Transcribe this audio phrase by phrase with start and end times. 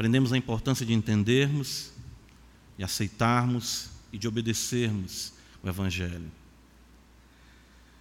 [0.00, 1.92] aprendemos a importância de entendermos
[2.78, 6.32] e aceitarmos e de obedecermos o Evangelho.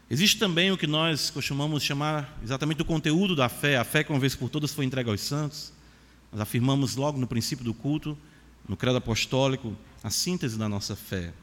[0.09, 4.13] Existe também o que nós costumamos chamar exatamente o conteúdo da fé, a fé que
[4.13, 5.73] uma vez por todas foi entregue aos santos.
[6.31, 8.18] Nós afirmamos logo no princípio do culto,
[8.66, 11.34] no credo apostólico, a síntese da nossa fé.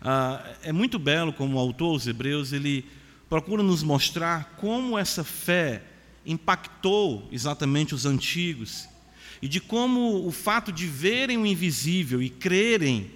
[0.00, 2.84] Ah, é muito belo como o autor aos Hebreus ele
[3.28, 5.84] procura nos mostrar como essa fé
[6.26, 8.92] impactou exatamente os antigos
[9.40, 13.10] e de como o fato de verem o invisível e crerem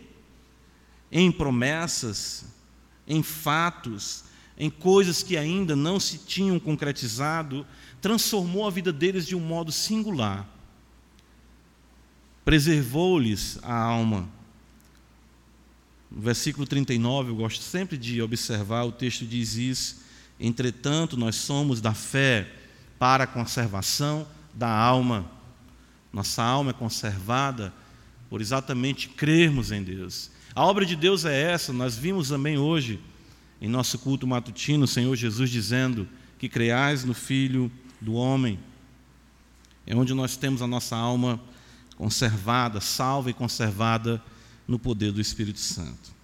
[1.10, 2.44] em promessas,
[3.06, 4.24] em fatos,
[4.56, 7.66] em coisas que ainda não se tinham concretizado,
[8.00, 10.46] transformou a vida deles de um modo singular.
[12.44, 14.28] Preservou-lhes a alma.
[16.10, 20.00] No versículo 39, eu gosto sempre de observar, o texto diz isso:
[20.40, 22.50] Entretanto, nós somos da fé
[22.98, 25.30] para a conservação da alma.
[26.12, 27.72] Nossa alma é conservada
[28.28, 30.30] por exatamente crermos em Deus.
[30.54, 33.00] A obra de Deus é essa, nós vimos também hoje
[33.60, 38.58] em nosso culto matutino, o Senhor Jesus dizendo que creais no Filho do homem.
[39.86, 41.40] É onde nós temos a nossa alma
[41.96, 44.22] conservada, salva e conservada
[44.66, 46.16] no poder do Espírito Santo.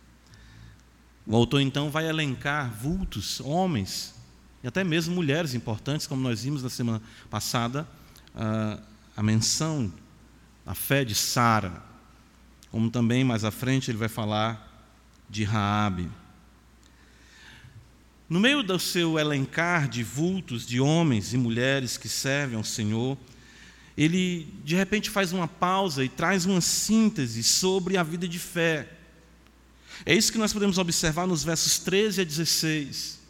[1.26, 4.14] O autor então vai elencar vultos, homens
[4.62, 7.86] e até mesmo mulheres importantes, como nós vimos na semana passada,
[8.34, 8.78] a,
[9.16, 9.92] a menção,
[10.66, 11.82] a fé de Sara,
[12.70, 14.90] como também mais à frente ele vai falar
[15.28, 16.10] de Raabe.
[18.28, 23.16] No meio do seu elencar de vultos de homens e mulheres que servem ao Senhor,
[23.96, 28.88] ele de repente faz uma pausa e traz uma síntese sobre a vida de fé.
[30.04, 33.23] É isso que nós podemos observar nos versos 13 a 16.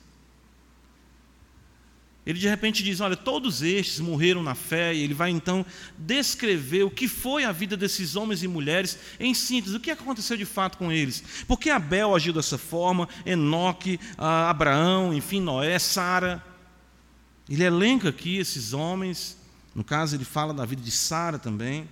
[2.27, 5.65] Ele de repente diz: Olha, todos estes morreram na fé, e ele vai então
[5.99, 10.37] descrever o que foi a vida desses homens e mulheres em síntese, o que aconteceu
[10.37, 11.23] de fato com eles.
[11.47, 16.43] Porque Abel agiu dessa forma, Enoque, Abraão, enfim, Noé, Sara.
[17.49, 19.37] Ele elenca aqui esses homens,
[19.75, 21.87] no caso, ele fala da vida de Sara também,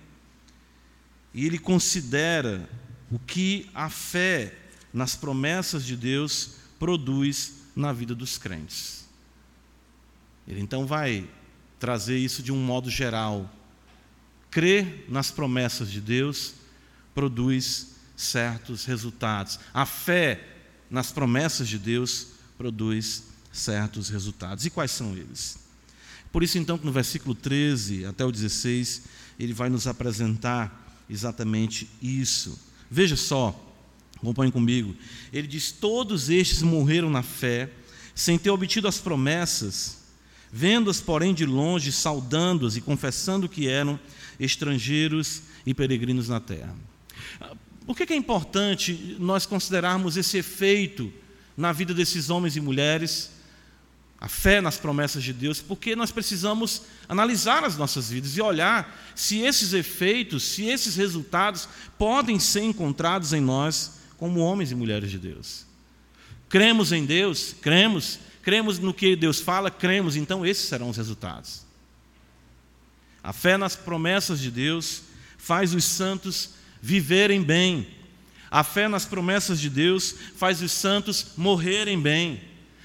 [1.31, 2.67] e ele considera
[3.11, 4.55] o que a fé
[4.91, 9.02] nas promessas de Deus produz na vida dos crentes.
[10.47, 11.27] Ele então vai
[11.79, 13.49] trazer isso de um modo geral.
[14.49, 16.53] Crer nas promessas de Deus
[17.13, 19.59] produz certos resultados.
[19.73, 20.47] A fé
[20.89, 22.27] nas promessas de Deus
[22.57, 24.65] produz certos resultados.
[24.65, 25.57] E quais são eles?
[26.31, 29.03] Por isso, então, que no versículo 13 até o 16,
[29.39, 32.59] ele vai nos apresentar exatamente isso.
[32.89, 33.53] Veja só,
[34.15, 34.95] acompanhe comigo.
[35.31, 37.71] Ele diz: Todos estes morreram na fé,
[38.15, 40.02] sem ter obtido as promessas
[40.55, 43.99] Vendo-as, porém, de longe, saudando-as e confessando que eram
[44.39, 46.75] estrangeiros e peregrinos na terra.
[47.87, 51.11] Por que é importante nós considerarmos esse efeito
[51.57, 53.31] na vida desses homens e mulheres,
[54.21, 55.59] a fé nas promessas de Deus?
[55.59, 61.67] Porque nós precisamos analisar as nossas vidas e olhar se esses efeitos, se esses resultados
[61.97, 65.65] podem ser encontrados em nós como homens e mulheres de Deus.
[66.47, 71.65] Cremos em Deus, cremos cremos no que Deus fala, cremos, então esses serão os resultados.
[73.23, 75.03] A fé nas promessas de Deus
[75.37, 76.49] faz os santos
[76.81, 77.87] viverem bem.
[78.51, 82.41] A fé nas promessas de Deus faz os santos morrerem bem.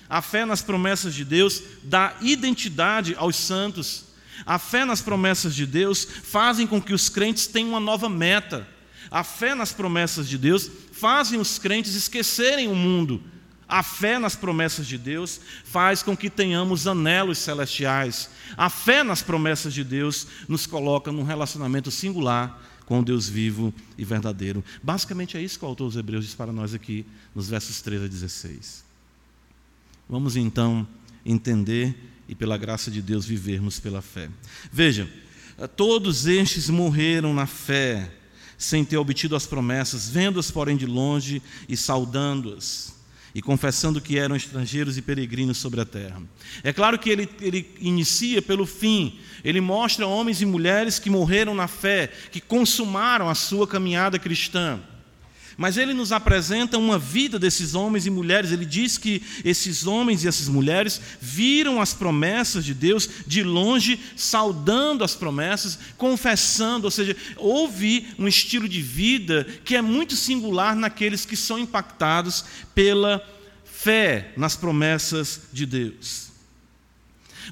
[0.09, 4.05] A fé nas promessas de Deus dá identidade aos santos.
[4.47, 8.67] A fé nas promessas de Deus fazem com que os crentes tenham uma nova meta.
[9.11, 13.23] A fé nas promessas de Deus fazem os crentes esquecerem o mundo
[13.69, 18.31] a fé nas promessas de Deus faz com que tenhamos anelos celestiais.
[18.57, 24.05] A fé nas promessas de Deus nos coloca num relacionamento singular com Deus vivo e
[24.07, 24.65] verdadeiro.
[24.83, 28.07] Basicamente é isso que o autor dos Hebreus diz para nós aqui, nos versos 13
[28.07, 28.85] a 16.
[30.09, 30.89] Vamos então
[31.27, 31.95] entender
[32.27, 34.31] e, pela graça de Deus, vivermos pela fé.
[34.73, 35.07] Veja,
[35.77, 38.11] todos estes morreram na fé,
[38.57, 42.98] sem ter obtido as promessas, vendo-as, porém, de longe e saudando-as
[43.35, 46.23] e confessando que eram estrangeiros e peregrinos sobre a terra.
[46.63, 51.55] É claro que ele, ele inicia pelo fim, ele mostra homens e mulheres que morreram
[51.55, 54.81] na fé, que consumaram a sua caminhada cristã.
[55.59, 58.53] Mas ele nos apresenta uma vida desses homens e mulheres.
[58.53, 63.99] Ele diz que esses homens e essas mulheres viram as promessas de Deus de longe,
[64.15, 70.77] saudando as promessas, confessando, ou seja, houve um estilo de vida que é muito singular
[70.77, 73.21] naqueles que são impactados pela
[73.65, 76.29] fé nas promessas de Deus.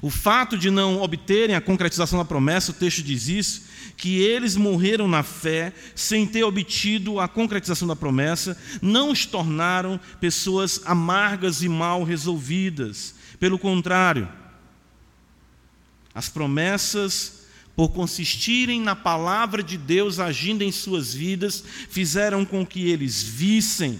[0.01, 3.63] O fato de não obterem a concretização da promessa, o texto diz isso,
[3.97, 9.99] que eles morreram na fé sem ter obtido a concretização da promessa, não os tornaram
[10.21, 13.15] pessoas amargas e mal resolvidas.
[13.39, 14.29] Pelo contrário,
[16.13, 22.87] as promessas, por consistirem na palavra de Deus agindo em suas vidas, fizeram com que
[22.87, 23.99] eles vissem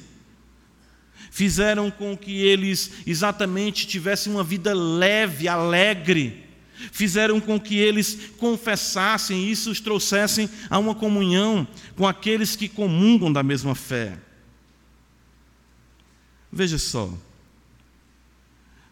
[1.29, 6.46] fizeram com que eles exatamente tivessem uma vida leve, alegre,
[6.91, 12.69] fizeram com que eles confessassem e isso os trouxessem a uma comunhão com aqueles que
[12.69, 14.17] comungam da mesma fé.
[16.51, 17.11] Veja só,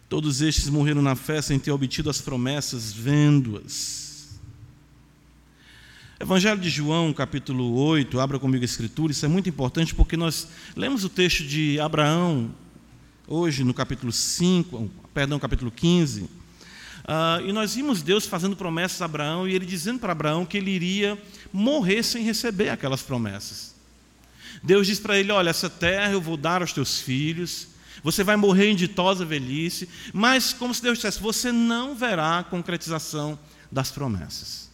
[0.08, 4.06] todos estes morreram na fé sem ter obtido as promessas, vendo-as.
[6.18, 10.48] Evangelho de João, capítulo 8, abra comigo a escritura, isso é muito importante porque nós
[10.74, 12.50] lemos o texto de Abraão
[13.28, 16.28] hoje no capítulo 5, perdão, capítulo 15,
[17.06, 20.58] uh, e nós vimos Deus fazendo promessas a Abraão e ele dizendo para Abraão que
[20.58, 21.20] ele iria
[21.52, 23.74] morrer sem receber aquelas promessas.
[24.62, 27.68] Deus diz para ele: Olha, essa terra eu vou dar aos teus filhos,
[28.02, 32.44] você vai morrer em ditosa velhice, mas, como se Deus dissesse, você não verá a
[32.44, 33.38] concretização
[33.70, 34.65] das promessas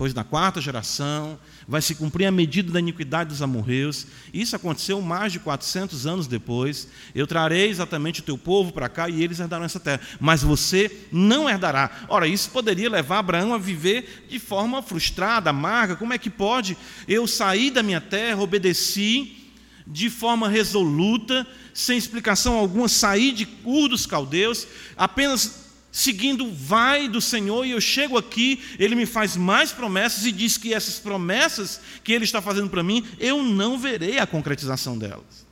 [0.00, 1.38] pois na quarta geração
[1.68, 4.06] vai se cumprir a medida da iniquidade dos amorreus.
[4.32, 6.88] Isso aconteceu mais de 400 anos depois.
[7.14, 11.06] Eu trarei exatamente o teu povo para cá e eles herdarão essa terra, mas você
[11.12, 12.06] não herdará.
[12.08, 15.96] Ora, isso poderia levar Abraão a viver de forma frustrada, amarga.
[15.96, 16.78] Como é que pode?
[17.06, 19.52] Eu saí da minha terra, obedeci
[19.86, 24.66] de forma resoluta, sem explicação alguma, saí de Ur dos caldeus,
[24.96, 30.32] apenas seguindo vai do Senhor e eu chego aqui, ele me faz mais promessas e
[30.32, 34.96] diz que essas promessas que ele está fazendo para mim, eu não verei a concretização
[34.96, 35.46] delas.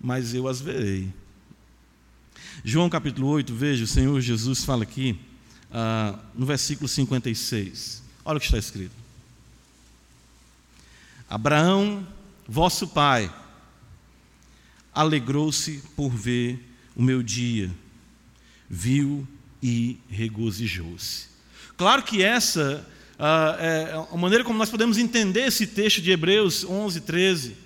[0.00, 1.12] Mas eu as verei.
[2.64, 5.18] João capítulo 8, veja, o Senhor Jesus fala aqui,
[5.70, 8.02] ah, no versículo 56.
[8.24, 8.94] Olha o que está escrito.
[11.28, 12.06] Abraão,
[12.48, 13.32] vosso pai,
[14.92, 16.58] alegrou-se por ver
[16.94, 17.70] o meu dia
[18.68, 19.26] viu
[19.62, 21.26] e regozijou-se.
[21.76, 22.86] Claro que essa
[23.18, 27.56] uh, é a maneira como nós podemos entender esse texto de Hebreus 11, 13.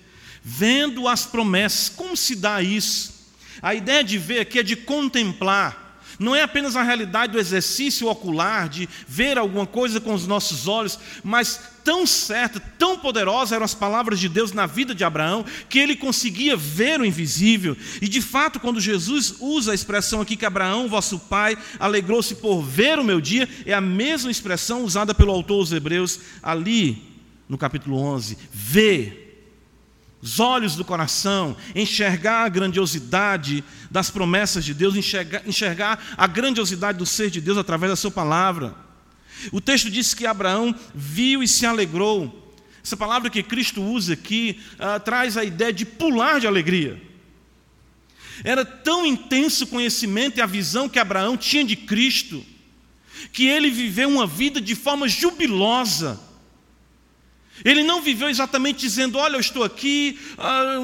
[0.43, 3.29] Vendo as promessas, como se dá isso?
[3.61, 8.07] A ideia de ver aqui é de contemplar não é apenas a realidade do exercício
[8.07, 13.65] ocular, de ver alguma coisa com os nossos olhos, mas tão certa, tão poderosa eram
[13.65, 17.75] as palavras de Deus na vida de Abraão, que ele conseguia ver o invisível.
[18.01, 22.61] E de fato, quando Jesus usa a expressão aqui que Abraão, vosso pai, alegrou-se por
[22.61, 27.11] ver o meu dia, é a mesma expressão usada pelo autor dos Hebreus ali
[27.49, 29.20] no capítulo 11: ver
[30.21, 36.97] os olhos do coração, enxergar a grandiosidade das promessas de Deus, enxergar, enxergar, a grandiosidade
[36.97, 38.75] do ser de Deus através da Sua palavra.
[39.51, 42.37] O texto diz que Abraão viu e se alegrou.
[42.83, 47.01] Essa palavra que Cristo usa aqui uh, traz a ideia de pular de alegria.
[48.43, 52.43] Era tão intenso o conhecimento e a visão que Abraão tinha de Cristo,
[53.31, 56.19] que ele viveu uma vida de forma jubilosa
[57.63, 60.79] ele não viveu exatamente dizendo: Olha, eu estou aqui, ah,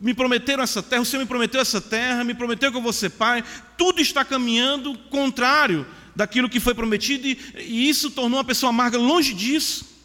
[0.00, 2.92] me prometeram essa terra, o Senhor me prometeu essa terra, me prometeu que eu vou
[2.92, 3.42] ser pai.
[3.76, 8.98] Tudo está caminhando contrário daquilo que foi prometido, e, e isso tornou a pessoa amarga
[8.98, 9.96] longe disso.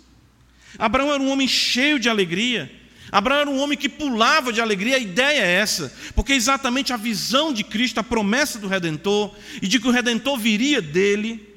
[0.78, 2.72] Abraão era um homem cheio de alegria.
[3.12, 6.98] Abraão era um homem que pulava de alegria, a ideia é essa, porque exatamente a
[6.98, 11.51] visão de Cristo, a promessa do Redentor, e de que o Redentor viria dele,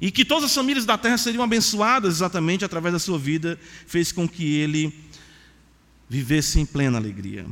[0.00, 4.12] e que todas as famílias da terra seriam abençoadas exatamente através da sua vida, fez
[4.12, 4.92] com que ele
[6.08, 7.46] vivesse em plena alegria.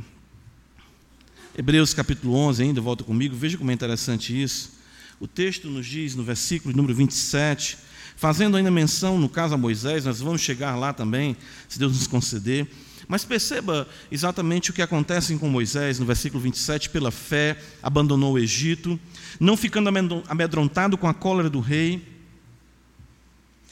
[1.57, 4.77] Hebreus capítulo 11, ainda volta comigo, veja como é interessante isso.
[5.19, 7.77] O texto nos diz, no versículo número 27,
[8.15, 11.35] fazendo ainda menção, no caso a Moisés, nós vamos chegar lá também,
[11.67, 12.67] se Deus nos conceder.
[13.07, 18.39] Mas perceba exatamente o que acontece com Moisés, no versículo 27, pela fé, abandonou o
[18.39, 18.99] Egito,
[19.39, 19.89] não ficando
[20.27, 22.16] amedrontado com a cólera do rei,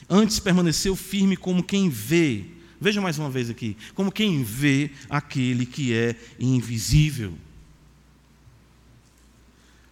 [0.08, 2.44] Antes permaneceu firme como quem vê.
[2.80, 3.76] Veja mais uma vez aqui.
[3.94, 7.34] Como quem vê aquele que é invisível.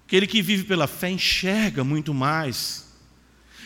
[0.06, 2.84] Aquele que vive pela fé enxerga muito mais.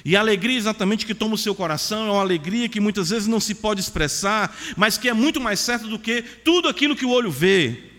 [0.04, 3.26] E a alegria exatamente que toma o seu coração é uma alegria que muitas vezes
[3.26, 7.04] não se pode expressar, mas que é muito mais certa do que tudo aquilo que
[7.04, 7.90] o olho vê.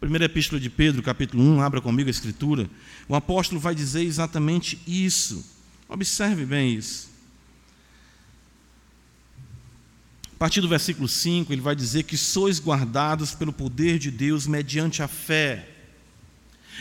[0.00, 2.70] Primeira Epístola de Pedro, capítulo 1, abra comigo a escritura.
[3.08, 5.53] O apóstolo vai dizer exatamente isso.
[5.88, 7.12] Observe bem isso.
[10.34, 14.46] A partir do versículo 5, ele vai dizer que sois guardados pelo poder de Deus
[14.46, 15.70] mediante a fé.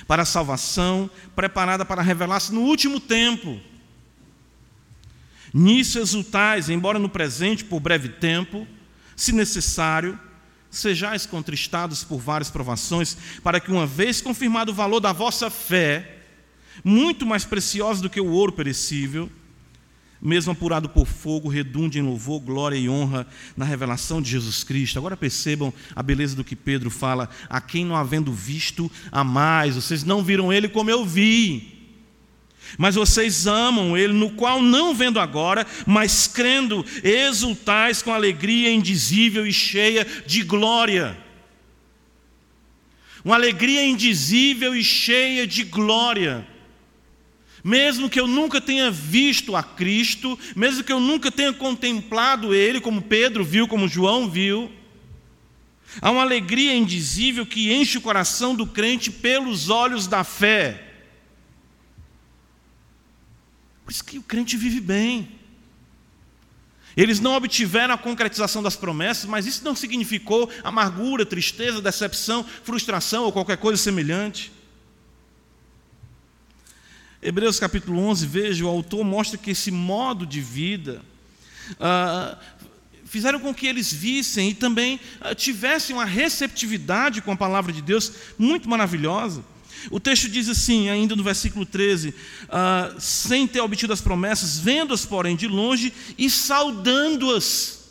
[0.08, 3.60] para a salvação, preparada para revelar-se no último tempo.
[5.54, 8.68] Nisso exultais, embora no presente, por breve tempo,
[9.16, 10.20] se necessário,
[10.70, 16.23] sejais contristados por várias provações, para que, uma vez confirmado o valor da vossa fé,
[16.84, 19.30] muito mais preciosa do que o ouro perecível,
[20.22, 23.28] mesmo apurado por fogo, redunde em louvor, glória e honra
[23.58, 24.98] na revelação de Jesus Cristo.
[24.98, 29.76] Agora percebam a beleza do que Pedro fala: a quem não havendo visto, a mais,
[29.76, 31.74] vocês não viram ele como eu vi.
[32.78, 39.46] Mas vocês amam ele, no qual não vendo agora, mas crendo, exultais com alegria indizível
[39.46, 41.18] e cheia de glória.
[43.24, 46.48] Uma alegria indizível e cheia de glória.
[47.64, 52.82] Mesmo que eu nunca tenha visto a Cristo, mesmo que eu nunca tenha contemplado Ele,
[52.82, 54.70] como Pedro viu, como João viu,
[56.02, 60.92] há uma alegria indizível que enche o coração do crente pelos olhos da fé.
[63.86, 65.30] Por isso que o crente vive bem.
[66.98, 73.24] Eles não obtiveram a concretização das promessas, mas isso não significou amargura, tristeza, decepção, frustração
[73.24, 74.52] ou qualquer coisa semelhante.
[77.26, 81.02] Hebreus capítulo 11, veja, o autor mostra que esse modo de vida
[81.80, 82.38] ah,
[83.06, 87.82] fizeram com que eles vissem e também ah, tivessem uma receptividade com a palavra de
[87.82, 89.42] Deus muito maravilhosa.
[89.90, 92.14] O texto diz assim, ainda no versículo 13:
[92.50, 97.83] ah, sem ter obtido as promessas, vendo-as, porém, de longe e saudando-as.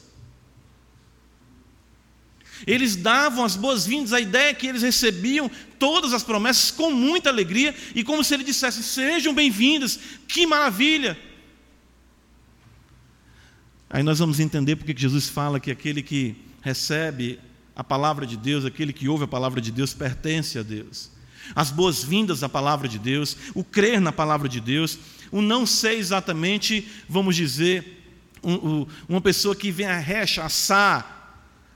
[2.67, 7.29] Eles davam as boas-vindas, a ideia é que eles recebiam todas as promessas com muita
[7.29, 11.19] alegria e como se ele dissesse: sejam bem-vindas, que maravilha.
[13.91, 17.39] Aí nós vamos entender porque Jesus fala que aquele que recebe
[17.75, 21.11] a palavra de Deus, aquele que ouve a palavra de Deus, pertence a Deus.
[21.55, 24.99] As boas-vindas à palavra de Deus, o crer na palavra de Deus,
[25.31, 28.03] o não ser exatamente, vamos dizer,
[28.43, 31.22] um, um, uma pessoa que vem a rechaçar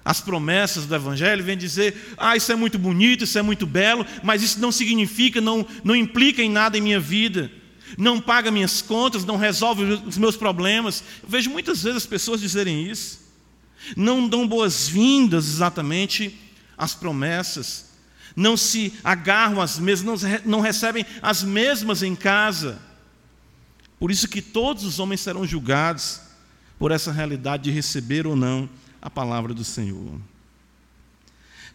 [0.06, 4.06] as promessas do Evangelho, vem dizer: ah, isso é muito bonito, isso é muito belo,
[4.22, 7.50] mas isso não significa, não, não implica em nada em minha vida,
[7.98, 11.02] não paga minhas contas, não resolve os meus problemas.
[11.24, 13.18] Eu vejo muitas vezes as pessoas dizerem isso,
[13.96, 16.38] não dão boas-vindas exatamente
[16.78, 17.86] às promessas,
[18.36, 22.80] não se agarram às mesmas, não, não recebem as mesmas em casa.
[23.98, 26.20] Por isso que todos os homens serão julgados
[26.78, 28.70] por essa realidade de receber ou não
[29.00, 30.20] a palavra do Senhor.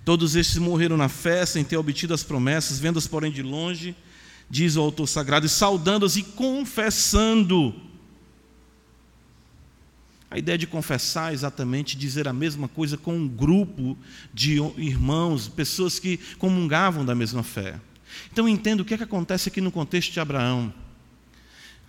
[0.04, 3.96] Todos estes morreram na fé, sem ter obtido as promessas, vendo-as, porém, de longe,
[4.50, 7.74] diz o autor sagrado, e saudando-as e confessando.
[10.30, 13.98] A ideia de confessar é exatamente dizer a mesma coisa com um grupo
[14.34, 17.80] de irmãos, pessoas que comungavam da mesma fé.
[18.32, 20.74] Então entenda o que é que acontece aqui no contexto de Abraão.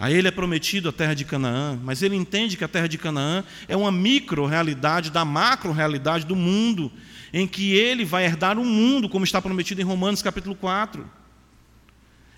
[0.02, 2.98] A ele é prometido a terra de Canaã, mas ele entende que a terra de
[2.98, 6.90] Canaã é uma micro-realidade da macro-realidade do mundo,
[7.32, 11.08] em que ele vai herdar o mundo, como está prometido em Romanos capítulo 4.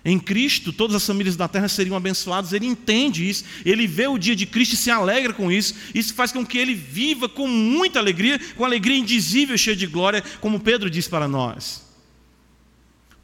[0.05, 4.19] Em Cristo, todas as famílias da terra seriam abençoadas, ele entende isso, ele vê o
[4.19, 7.47] dia de Cristo e se alegra com isso, isso faz com que ele viva com
[7.47, 11.84] muita alegria, com alegria indizível, cheia de glória, como Pedro diz para nós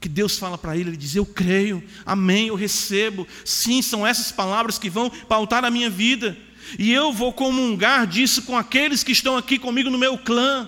[0.02, 3.28] que Deus fala para ele, ele diz: Eu creio, amém, eu recebo.
[3.46, 6.36] Sim, são essas palavras que vão pautar a minha vida.
[6.80, 10.68] E eu vou comungar disso com aqueles que estão aqui comigo no meu clã.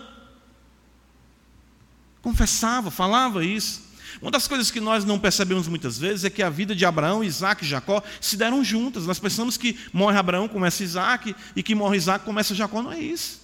[2.22, 3.82] Confessava, falava isso.
[4.22, 7.24] Uma das coisas que nós não percebemos muitas vezes é que a vida de Abraão,
[7.24, 9.08] Isaac e Jacó se deram juntas.
[9.08, 12.84] Nós pensamos que morre Abraão, começa Isaac, e que morre Isaac, começa Jacó.
[12.84, 13.42] Não é isso.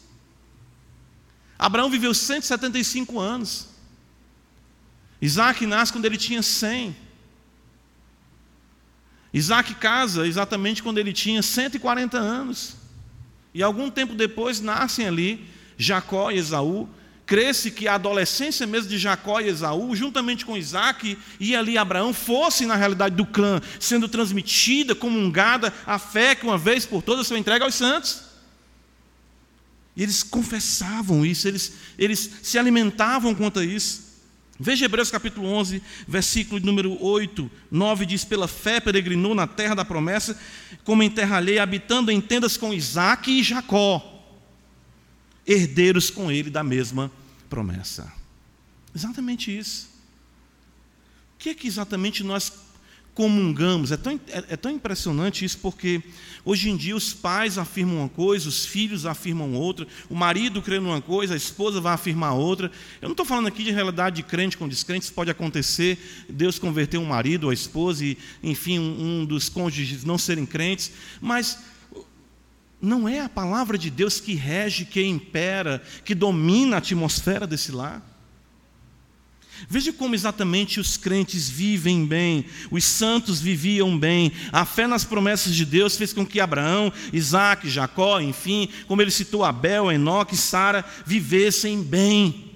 [1.58, 3.79] Abraão viveu 175 anos.
[5.22, 6.96] Isaac nasce quando ele tinha 100.
[9.34, 12.76] Isaac casa exatamente quando ele tinha 140 anos.
[13.54, 15.46] E algum tempo depois nascem ali
[15.78, 16.90] Jacó e Esaú.
[17.26, 22.12] Cresce que a adolescência mesmo de Jacó e Esaú, juntamente com Isaac e ali Abraão,
[22.12, 27.28] fosse na realidade do clã, sendo transmitida, comungada a fé que uma vez por todas
[27.28, 28.24] foi entregue aos santos.
[29.96, 34.09] E eles confessavam isso, eles, eles se alimentavam quanto a isso.
[34.60, 39.86] Veja Hebreus capítulo 11, versículo número 8, 9 diz: Pela fé peregrinou na terra da
[39.86, 40.38] promessa,
[40.84, 44.22] como em terra alheia, habitando em tendas com Isaac e Jacó,
[45.48, 47.10] herdeiros com ele da mesma
[47.50, 48.12] promessa.
[48.94, 49.88] Exatamente isso.
[51.36, 52.52] O que é que exatamente nós
[53.20, 53.92] comungamos.
[53.92, 56.02] É tão, é, é tão impressionante isso, porque
[56.46, 60.80] hoje em dia os pais afirmam uma coisa, os filhos afirmam outra, o marido crê
[60.80, 62.72] numa coisa, a esposa vai afirmar outra.
[63.02, 66.00] Eu não estou falando aqui de realidade de crente com descrente, isso pode acontecer,
[66.30, 70.46] Deus converter um marido ou a esposa, e, enfim, um, um dos cônjuges não serem
[70.46, 71.60] crentes, mas
[72.82, 77.74] não é a palavra de Deus que rege, que impera, que domina a atmosfera desse
[77.74, 78.02] lar.
[79.68, 84.32] Veja como exatamente os crentes vivem bem, os santos viviam bem.
[84.52, 89.12] A fé nas promessas de Deus fez com que Abraão, Isaac, Jacó, enfim, como ele
[89.12, 92.52] citou Abel, Enoque Sara, vivessem bem.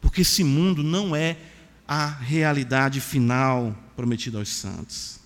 [0.00, 1.36] Porque esse mundo não é
[1.88, 5.18] a realidade final prometida aos santos.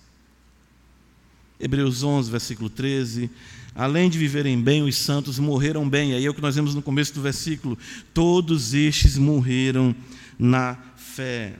[1.59, 3.29] Hebreus 11, versículo 13
[3.73, 6.13] Além de viverem bem, os santos morreram bem.
[6.13, 7.77] Aí é o que nós vemos no começo do versículo.
[8.13, 9.95] Todos estes morreram
[10.37, 11.57] na fé.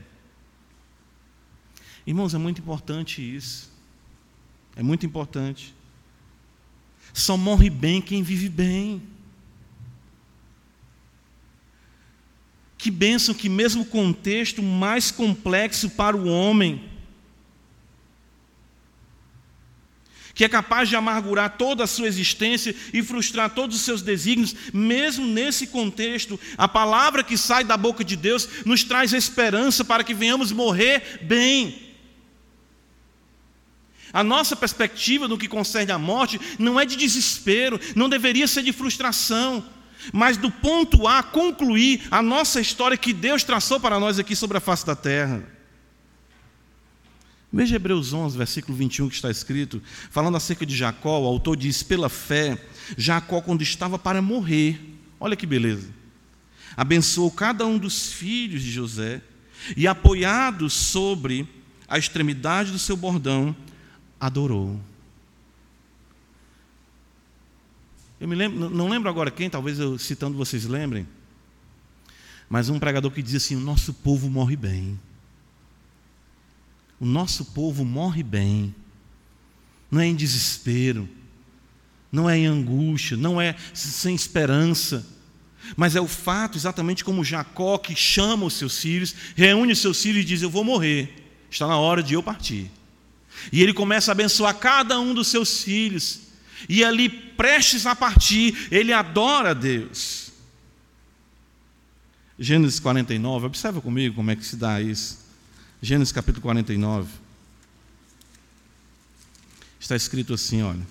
[2.05, 3.71] Irmãos, é muito importante isso.
[4.75, 5.73] É muito importante.
[7.13, 9.01] Só morre bem quem vive bem.
[12.77, 16.83] Que bênção que, mesmo o contexto mais complexo para o homem,
[20.41, 24.55] que é capaz de amargurar toda a sua existência e frustrar todos os seus desígnios,
[24.73, 30.03] mesmo nesse contexto, a palavra que sai da boca de Deus nos traz esperança para
[30.03, 31.93] que venhamos morrer bem.
[34.11, 38.63] A nossa perspectiva no que concerne à morte não é de desespero, não deveria ser
[38.63, 39.63] de frustração,
[40.11, 44.57] mas do ponto A concluir a nossa história que Deus traçou para nós aqui sobre
[44.57, 45.60] a face da terra.
[47.53, 51.83] Veja Hebreus 11, versículo 21 que está escrito, falando acerca de Jacó, o autor diz:
[51.83, 52.57] pela fé,
[52.97, 54.79] Jacó, quando estava para morrer,
[55.19, 55.89] olha que beleza,
[56.77, 59.21] abençoou cada um dos filhos de José
[59.75, 61.45] e, apoiado sobre
[61.89, 63.53] a extremidade do seu bordão,
[64.17, 64.79] adorou.
[68.17, 71.05] Eu me lembro, não lembro agora quem, talvez eu citando vocês lembrem,
[72.49, 74.97] mas um pregador que dizia assim: o nosso povo morre bem
[77.01, 78.75] o nosso povo morre bem,
[79.89, 81.09] não é em desespero,
[82.11, 85.03] não é em angústia, não é sem esperança,
[85.75, 89.99] mas é o fato, exatamente como Jacó, que chama os seus filhos, reúne os seus
[89.99, 92.69] filhos e diz: Eu vou morrer, está na hora de eu partir.
[93.51, 96.19] E ele começa a abençoar cada um dos seus filhos,
[96.69, 100.31] e ali, prestes a partir, ele adora a Deus.
[102.37, 105.20] Gênesis 49, observa comigo como é que se dá isso.
[105.83, 107.11] Gênesis capítulo 49.
[109.79, 110.85] Está escrito assim, olha.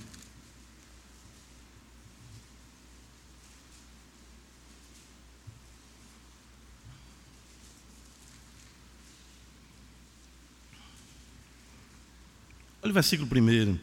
[12.83, 13.79] Olha o versículo primeiro.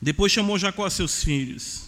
[0.00, 1.84] Depois chamou Jacó a seus filhos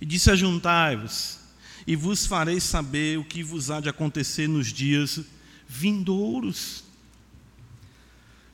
[0.00, 1.40] e disse: Ajuntai-vos,
[1.84, 5.20] e vos farei saber o que vos há de acontecer nos dias
[5.66, 6.89] vindouros.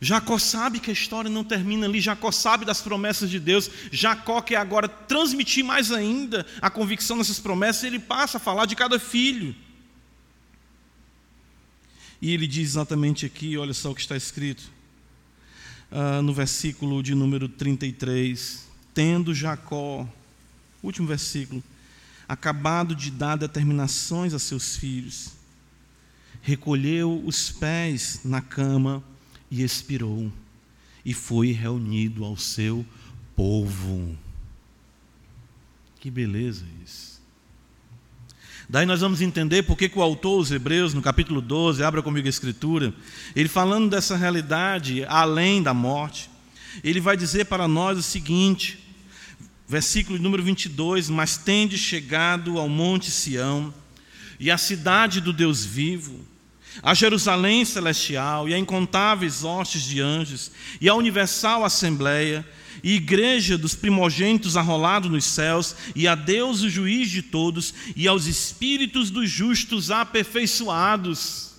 [0.01, 4.43] Jacó sabe que a história não termina ali, Jacó sabe das promessas de Deus, Jacó
[4.43, 8.99] quer agora transmitir mais ainda a convicção dessas promessas, ele passa a falar de cada
[8.99, 9.55] filho.
[12.21, 14.71] E ele diz exatamente aqui, olha só o que está escrito,
[15.91, 20.07] uh, no versículo de número 33, tendo Jacó,
[20.83, 21.63] último versículo,
[22.29, 25.33] acabado de dar determinações a seus filhos,
[26.43, 29.03] recolheu os pés na cama,
[29.51, 30.31] e expirou,
[31.05, 32.85] e foi reunido ao seu
[33.35, 34.17] povo.
[36.01, 37.17] Que beleza isso.
[38.69, 42.27] Daí nós vamos entender por que o autor, os Hebreus, no capítulo 12, abra comigo
[42.27, 42.93] a escritura,
[43.35, 46.29] ele falando dessa realidade além da morte,
[46.83, 48.85] ele vai dizer para nós o seguinte,
[49.69, 53.73] versículo número 22: Mas tende chegado ao monte Sião,
[54.39, 56.21] e à cidade do Deus vivo,
[56.83, 62.47] a Jerusalém celestial e a incontáveis hostes de anjos e a universal assembleia
[62.83, 68.07] e igreja dos primogênitos arrolados nos céus e a Deus o juiz de todos e
[68.07, 71.55] aos espíritos dos justos aperfeiçoados.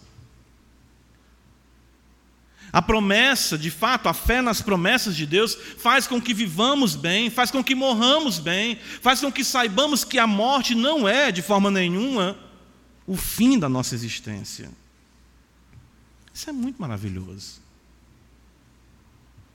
[2.71, 7.29] A promessa, de fato, a fé nas promessas de Deus faz com que vivamos bem,
[7.29, 11.41] faz com que morramos bem, faz com que saibamos que a morte não é, de
[11.41, 12.37] forma nenhuma,
[13.05, 14.69] o fim da nossa existência.
[16.37, 17.59] Isso é muito maravilhoso.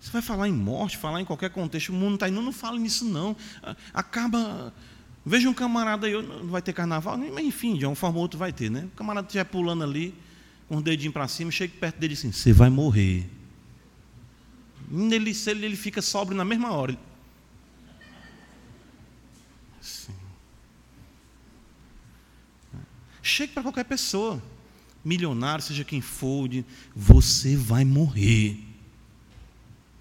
[0.00, 2.76] Você vai falar em morte, falar em qualquer contexto, o mundo está indo, não, fala
[2.76, 3.36] nisso não.
[3.94, 4.74] Acaba.
[5.24, 8.36] Veja um camarada aí, não vai ter carnaval, mas enfim, de uma forma ou outra
[8.36, 8.88] vai ter, né?
[8.92, 10.12] O camarada estiver pulando ali,
[10.68, 13.30] com o dedinho para cima, chega perto dele assim, você vai morrer.
[14.90, 16.98] Ele, ele, ele fica sóbrio na mesma hora.
[19.80, 20.16] Sim.
[23.22, 24.42] Chegue para qualquer pessoa,
[25.04, 26.48] milionário, seja quem for,
[26.94, 28.58] você vai morrer.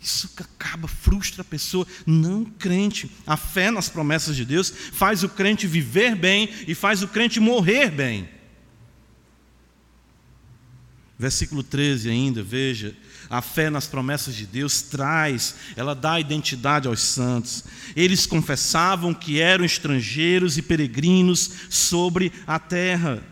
[0.02, 1.86] Isso acaba, frustra a pessoa.
[2.08, 3.12] Não crente.
[3.26, 7.40] A fé nas promessas de Deus faz o crente viver bem e faz o crente
[7.40, 8.28] morrer bem.
[11.20, 12.98] Versículo 13 ainda, veja.
[13.30, 17.64] A fé nas promessas de Deus traz, ela dá identidade aos santos.
[17.96, 23.24] Eles confessavam que eram estrangeiros e peregrinos sobre a terra.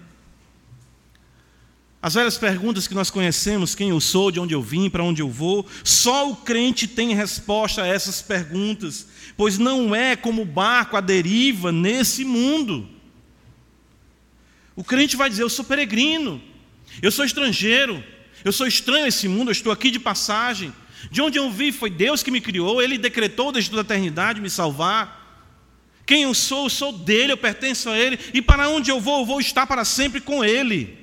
[2.01, 5.21] As velhas perguntas que nós conhecemos, quem eu sou, de onde eu vim, para onde
[5.21, 10.45] eu vou, só o crente tem resposta a essas perguntas, pois não é como o
[10.45, 12.87] barco à deriva nesse mundo.
[14.77, 16.41] O crente vai dizer: Eu sou peregrino,
[17.01, 18.01] eu sou estrangeiro,
[18.45, 20.73] eu sou estranho a esse mundo, eu estou aqui de passagem.
[21.11, 24.39] De onde eu vim foi Deus que me criou, Ele decretou desde toda a eternidade
[24.39, 25.17] me salvar.
[26.05, 29.19] Quem eu sou, eu sou dele, eu pertenço a Ele, e para onde eu vou,
[29.19, 30.98] eu vou estar para sempre com Ele.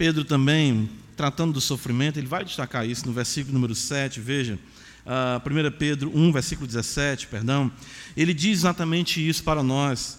[0.00, 4.58] Pedro também, tratando do sofrimento, ele vai destacar isso no versículo número 7, veja,
[5.04, 7.70] uh, 1 Pedro 1, versículo 17, perdão,
[8.16, 10.18] ele diz exatamente isso para nós.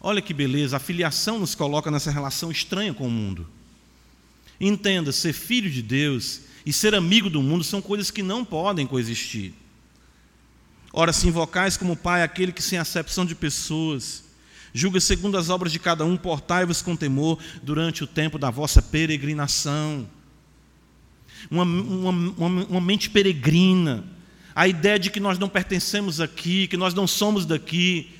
[0.00, 3.44] Olha que beleza, a filiação nos coloca nessa relação estranha com o mundo.
[4.60, 8.86] Entenda, ser filho de Deus e ser amigo do mundo são coisas que não podem
[8.86, 9.52] coexistir.
[10.92, 14.22] Ora, se invocais como Pai aquele que, sem acepção de pessoas,
[14.76, 18.82] Julga segundo as obras de cada um, portai-vos com temor durante o tempo da vossa
[18.82, 20.04] peregrinação.
[21.48, 24.02] Uma, uma, uma, uma, mente peregrina,
[24.52, 28.10] a ideia de que nós não pertencemos aqui, que nós não somos daqui,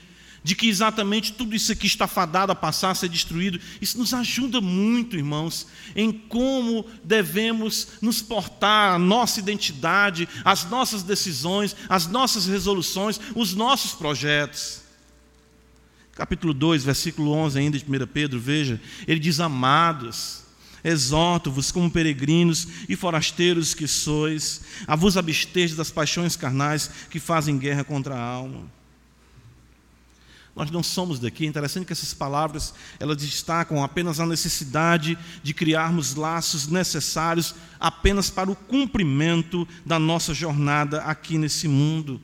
[0.45, 4.15] de que exatamente tudo isso aqui está fadado a passar, a ser destruído, isso nos
[4.15, 12.07] ajuda muito, irmãos, em como devemos nos portar, a nossa identidade, as nossas decisões, as
[12.07, 14.84] nossas resoluções, os nossos projetos
[16.15, 20.45] capítulo 2, versículo 11 ainda de 1 Pedro, veja, ele diz: Amados,
[20.83, 27.59] exorto-vos como peregrinos e forasteiros que sois, a vos abster das paixões carnais que fazem
[27.59, 28.71] guerra contra a alma.
[30.55, 31.45] Nós não somos daqui.
[31.45, 38.31] É interessante que essas palavras elas destacam apenas a necessidade de criarmos laços necessários apenas
[38.31, 42.21] para o cumprimento da nossa jornada aqui nesse mundo.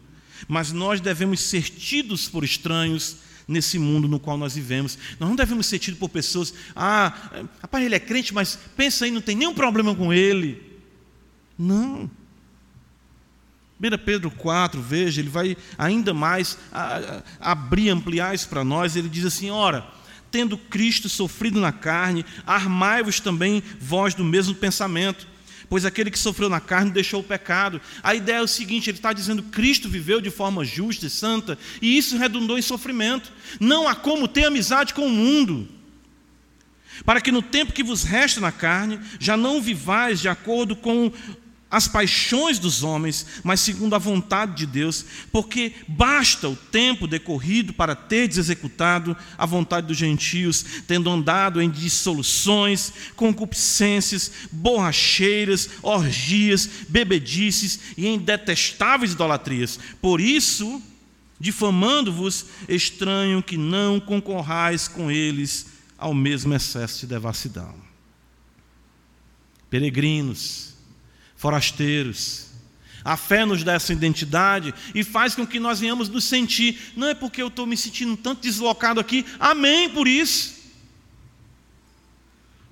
[0.46, 3.16] Mas nós devemos ser tidos por estranhos
[3.50, 4.96] nesse mundo no qual nós vivemos.
[5.18, 7.12] Nós não devemos ser tidos por pessoas, ah,
[7.60, 10.62] rapaz, ele é crente, mas pensa aí, não tem nenhum problema com ele.
[11.58, 12.08] Não.
[13.82, 16.58] 1 Pedro 4, veja, ele vai ainda mais
[17.40, 18.94] abrir, ampliar isso para nós.
[18.94, 19.86] Ele diz assim: ora,
[20.30, 25.26] tendo Cristo sofrido na carne, armai-vos também vós do mesmo pensamento
[25.70, 27.80] pois aquele que sofreu na carne deixou o pecado.
[28.02, 31.56] A ideia é o seguinte: ele está dizendo Cristo viveu de forma justa e santa,
[31.80, 33.32] e isso redundou em sofrimento.
[33.60, 35.68] Não há como ter amizade com o mundo.
[37.04, 41.10] Para que no tempo que vos resta na carne, já não vivais de acordo com
[41.70, 47.72] as paixões dos homens, mas segundo a vontade de Deus, porque basta o tempo decorrido
[47.72, 57.78] para teres executado a vontade dos gentios, tendo andado em dissoluções, concupiscências, borracheiras, orgias, bebedices
[57.96, 59.78] e em detestáveis idolatrias.
[60.02, 60.82] Por isso,
[61.38, 67.74] difamando-vos, estranho que não concorrais com eles ao mesmo excesso de devassidão.
[69.68, 70.69] Peregrinos,
[71.40, 72.50] forasteiros.
[73.02, 76.92] A fé nos dá essa identidade e faz com que nós venhamos nos sentir.
[76.94, 80.60] Não é porque eu estou me sentindo tanto deslocado aqui, amém por isso.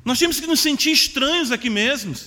[0.05, 2.27] Nós temos que nos sentir estranhos aqui mesmos.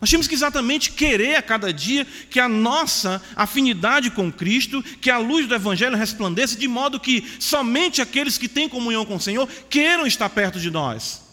[0.00, 5.10] Nós temos que exatamente querer a cada dia que a nossa afinidade com Cristo, que
[5.10, 9.20] a luz do Evangelho resplandeça, de modo que somente aqueles que têm comunhão com o
[9.20, 11.23] Senhor queiram estar perto de nós.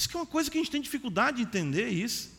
[0.00, 2.30] Isso que é uma coisa que a gente tem dificuldade de entender isso.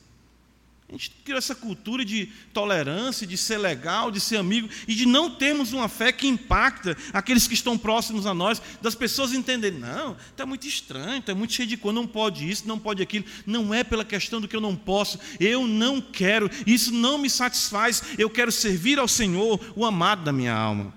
[0.90, 5.06] A gente criou essa cultura de tolerância, de ser legal, de ser amigo e de
[5.06, 9.78] não termos uma fé que impacta aqueles que estão próximos a nós, das pessoas entenderem,
[9.78, 13.26] não, está muito estranho, está muito cheio de coisa, não pode isso, não pode aquilo.
[13.46, 17.30] Não é pela questão do que eu não posso, eu não quero, isso não me
[17.30, 20.92] satisfaz, eu quero servir ao Senhor, o amado da minha alma.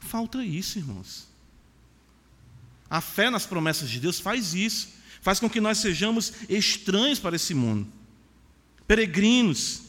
[0.00, 1.31] Falta isso, irmãos.
[2.92, 4.90] A fé nas promessas de Deus faz isso,
[5.22, 7.88] faz com que nós sejamos estranhos para esse mundo,
[8.86, 9.80] peregrinos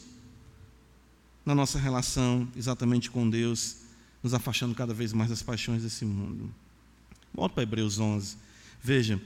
[1.44, 3.76] na nossa relação exatamente com Deus,
[4.22, 6.50] nos afastando cada vez mais das paixões desse mundo.
[7.34, 8.38] Volta para Hebreus 11,
[8.86, 9.18] Veja,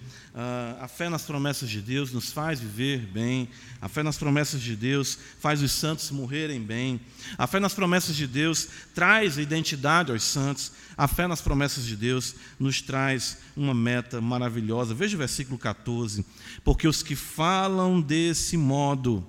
[0.81, 3.49] a fé nas promessas de Deus nos faz viver bem,
[3.81, 7.01] a fé nas promessas de Deus faz os santos morrerem bem,
[7.37, 11.85] a fé nas promessas de Deus traz a identidade aos santos, a fé nas promessas
[11.85, 14.95] de Deus nos traz uma meta maravilhosa.
[14.95, 16.25] Veja o versículo 14:
[16.63, 19.27] Porque os que falam desse modo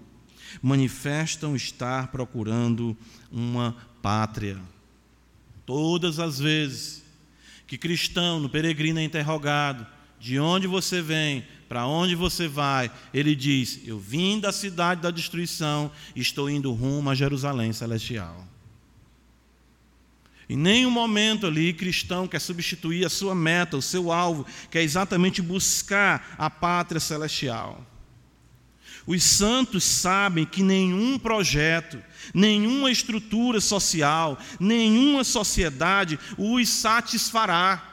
[0.61, 2.95] manifestam estar procurando
[3.31, 4.61] uma pátria.
[5.65, 7.03] Todas as vezes
[7.65, 9.87] que cristão no peregrino é interrogado,
[10.19, 15.11] de onde você vem, para onde você vai, ele diz: Eu vim da cidade da
[15.11, 18.47] destruição, estou indo rumo a Jerusalém celestial.
[20.49, 24.83] Em nenhum momento ali cristão quer substituir a sua meta, o seu alvo, que é
[24.83, 27.85] exatamente buscar a pátria celestial.
[29.05, 32.01] Os santos sabem que nenhum projeto,
[32.33, 37.88] nenhuma estrutura social, nenhuma sociedade os satisfará.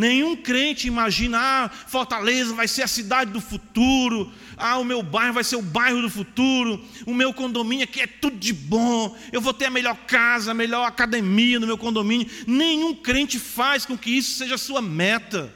[0.00, 5.34] Nenhum crente imagina, ah, Fortaleza vai ser a cidade do futuro, ah, o meu bairro
[5.34, 9.42] vai ser o bairro do futuro, o meu condomínio aqui é tudo de bom, eu
[9.42, 12.26] vou ter a melhor casa, a melhor academia no meu condomínio.
[12.46, 15.52] Nenhum crente faz com que isso seja a sua meta.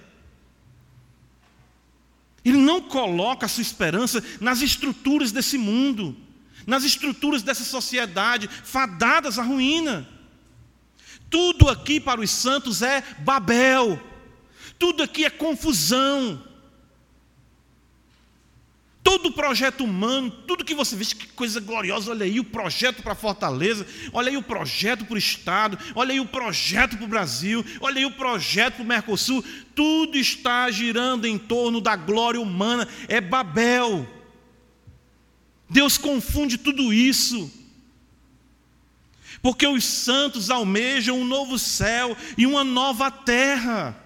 [2.45, 6.15] Ele não coloca a sua esperança nas estruturas desse mundo,
[6.67, 10.07] nas estruturas dessa sociedade, fadadas à ruína.
[11.31, 14.13] Tudo aqui para os santos é Babel.
[14.85, 16.45] Tudo aqui é confusão.
[19.03, 23.15] Todo projeto humano, tudo que você vê, que coisa gloriosa, olha aí o projeto para
[23.15, 27.65] Fortaleza, olha aí o projeto para o Estado, olha aí o projeto para o Brasil,
[27.81, 29.43] olha aí o projeto para o Mercosul,
[29.75, 34.07] tudo está girando em torno da glória humana, é Babel.
[35.67, 37.51] Deus confunde tudo isso,
[39.41, 44.04] porque os santos almejam um novo céu e uma nova terra.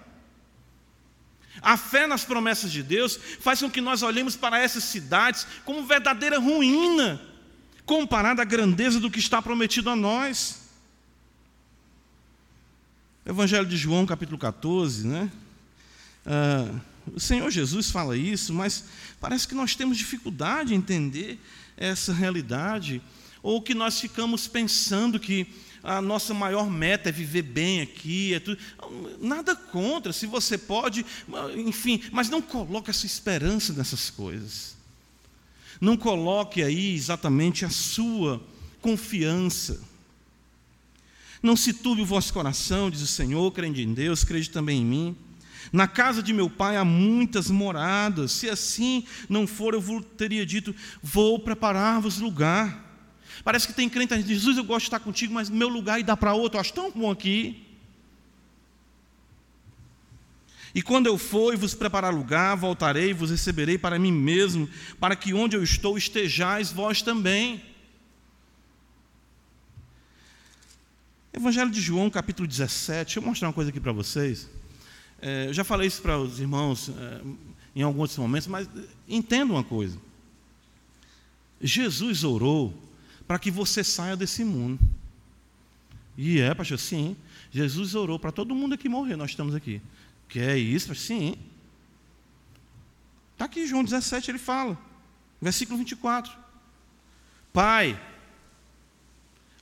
[1.61, 5.85] A fé nas promessas de Deus faz com que nós olhemos para essas cidades como
[5.85, 7.21] verdadeira ruína,
[7.85, 10.69] comparada à grandeza do que está prometido a nós.
[13.25, 15.31] Evangelho de João, capítulo 14, né?
[16.25, 16.79] Ah,
[17.13, 18.85] o Senhor Jesus fala isso, mas
[19.19, 21.39] parece que nós temos dificuldade em entender
[21.75, 23.01] essa realidade,
[23.41, 25.47] ou que nós ficamos pensando que
[25.83, 28.59] a nossa maior meta é viver bem aqui, é tudo.
[29.19, 31.05] nada contra, se você pode,
[31.55, 34.75] enfim, mas não coloque essa esperança nessas coisas.
[35.79, 38.41] Não coloque aí exatamente a sua
[38.81, 39.81] confiança.
[41.41, 44.85] Não se turbe o vosso coração, diz o Senhor, crendo em Deus, crede também em
[44.85, 45.17] mim.
[45.71, 50.75] Na casa de meu pai há muitas moradas, se assim não for, eu teria dito:
[51.01, 52.88] vou preparar-vos lugar.
[53.43, 56.15] Parece que tem crente Jesus, eu gosto de estar contigo, mas meu lugar e dá
[56.15, 57.65] para outro, eu acho tão bom aqui.
[60.73, 64.69] E quando eu for e vos preparar lugar, voltarei e vos receberei para mim mesmo,
[64.99, 67.63] para que onde eu estou estejais vós também.
[71.33, 73.05] Evangelho de João, capítulo 17.
[73.05, 74.49] Deixa eu mostrar uma coisa aqui para vocês.
[75.21, 77.21] É, eu já falei isso para os irmãos é,
[77.75, 78.69] em alguns momentos, mas
[79.07, 79.97] entenda uma coisa.
[81.61, 82.73] Jesus orou
[83.29, 84.79] para que você saia desse mundo.
[86.17, 87.15] E é, pastor, sim.
[87.51, 89.79] Jesus orou para todo mundo aqui morrer, nós estamos aqui.
[90.27, 90.95] Que é isso?
[90.95, 91.35] Sim.
[93.33, 94.75] Está aqui, João 17, ele fala,
[95.39, 96.35] versículo 24:
[97.53, 98.01] Pai,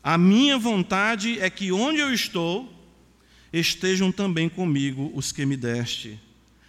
[0.02, 2.74] a minha vontade é que onde eu estou,
[3.52, 6.18] estejam também comigo os que me deste,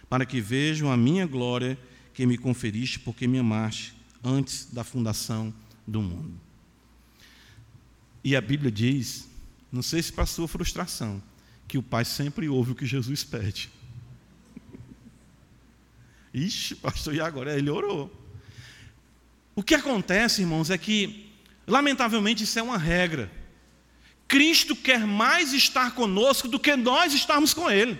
[0.09, 1.79] para que vejam a minha glória
[2.13, 5.53] que me conferiste, porque me amaste antes da fundação
[5.87, 6.48] do mundo.
[8.23, 9.29] E a Bíblia diz,
[9.71, 11.21] não sei se para sua frustração,
[11.67, 13.69] que o Pai sempre ouve o que Jesus pede.
[16.33, 17.57] Ixi, pastor, e agora?
[17.57, 18.11] Ele orou.
[19.55, 21.31] O que acontece, irmãos, é que,
[21.67, 23.31] lamentavelmente, isso é uma regra.
[24.27, 27.99] Cristo quer mais estar conosco do que nós estarmos com Ele.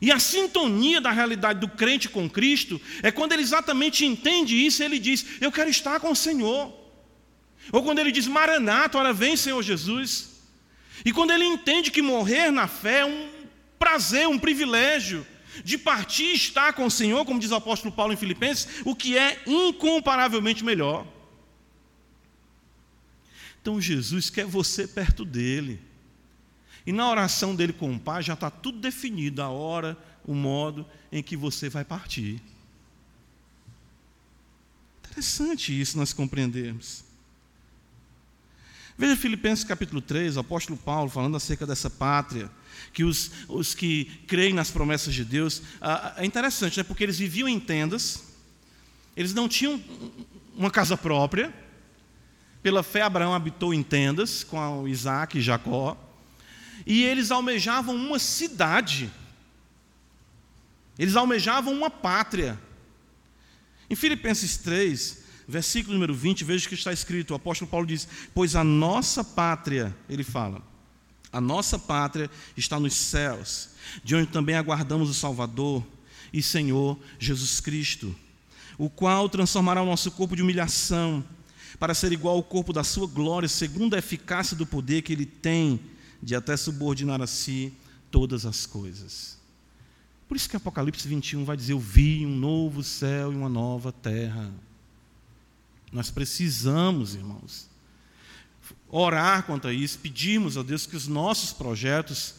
[0.00, 4.82] E a sintonia da realidade do crente com Cristo é quando ele exatamente entende isso,
[4.82, 6.72] ele diz: Eu quero estar com o Senhor.
[7.70, 10.30] Ou quando ele diz: Maranata, ora vem, Senhor Jesus.
[11.04, 13.28] E quando ele entende que morrer na fé é um
[13.78, 15.26] prazer, um privilégio
[15.64, 18.94] de partir e estar com o Senhor, como diz o apóstolo Paulo em Filipenses, o
[18.94, 21.06] que é incomparavelmente melhor.
[23.60, 25.89] Então Jesus quer você perto dele.
[26.86, 30.86] E na oração dele com o Pai já está tudo definido, a hora, o modo
[31.12, 32.40] em que você vai partir.
[35.10, 37.04] Interessante isso nós compreendermos.
[38.96, 42.50] Veja Filipenses capítulo 3, o apóstolo Paulo falando acerca dessa pátria,
[42.92, 46.84] que os, os que creem nas promessas de Deus, ah, é interessante, né?
[46.84, 48.24] porque eles viviam em tendas,
[49.16, 49.82] eles não tinham
[50.54, 51.52] uma casa própria,
[52.62, 55.96] pela fé Abraão habitou em tendas com Isaac e Jacó,
[56.86, 59.10] e eles almejavam uma cidade,
[60.98, 62.60] eles almejavam uma pátria.
[63.88, 68.54] Em Filipenses 3, versículo número 20, veja que está escrito: o apóstolo Paulo diz: Pois
[68.54, 70.62] a nossa pátria, ele fala,
[71.32, 73.70] a nossa pátria está nos céus,
[74.02, 75.84] de onde também aguardamos o Salvador
[76.32, 78.14] e Senhor Jesus Cristo,
[78.78, 81.24] o qual transformará o nosso corpo de humilhação
[81.78, 85.26] para ser igual ao corpo da sua glória, segundo a eficácia do poder que ele
[85.26, 85.80] tem
[86.22, 87.72] de até subordinar a si
[88.10, 89.38] todas as coisas.
[90.28, 93.90] Por isso que Apocalipse 21 vai dizer: Eu vi um novo céu e uma nova
[93.90, 94.52] terra.
[95.92, 97.68] Nós precisamos, irmãos,
[98.88, 102.36] orar quanto a isso, pedirmos a Deus que os nossos projetos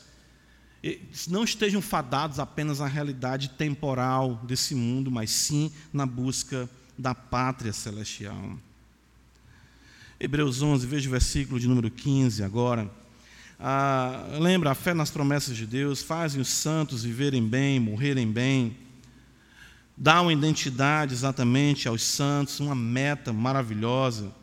[1.28, 7.74] não estejam fadados apenas à realidade temporal desse mundo, mas sim na busca da pátria
[7.74, 8.58] celestial.
[10.20, 12.90] Hebreus 11, veja o versículo de número 15 agora.
[13.62, 18.76] Ah, lembra, a fé nas promessas de Deus fazem os santos viverem bem, morrerem bem
[20.02, 24.34] dá uma identidade exatamente aos santos, uma meta maravilhosa.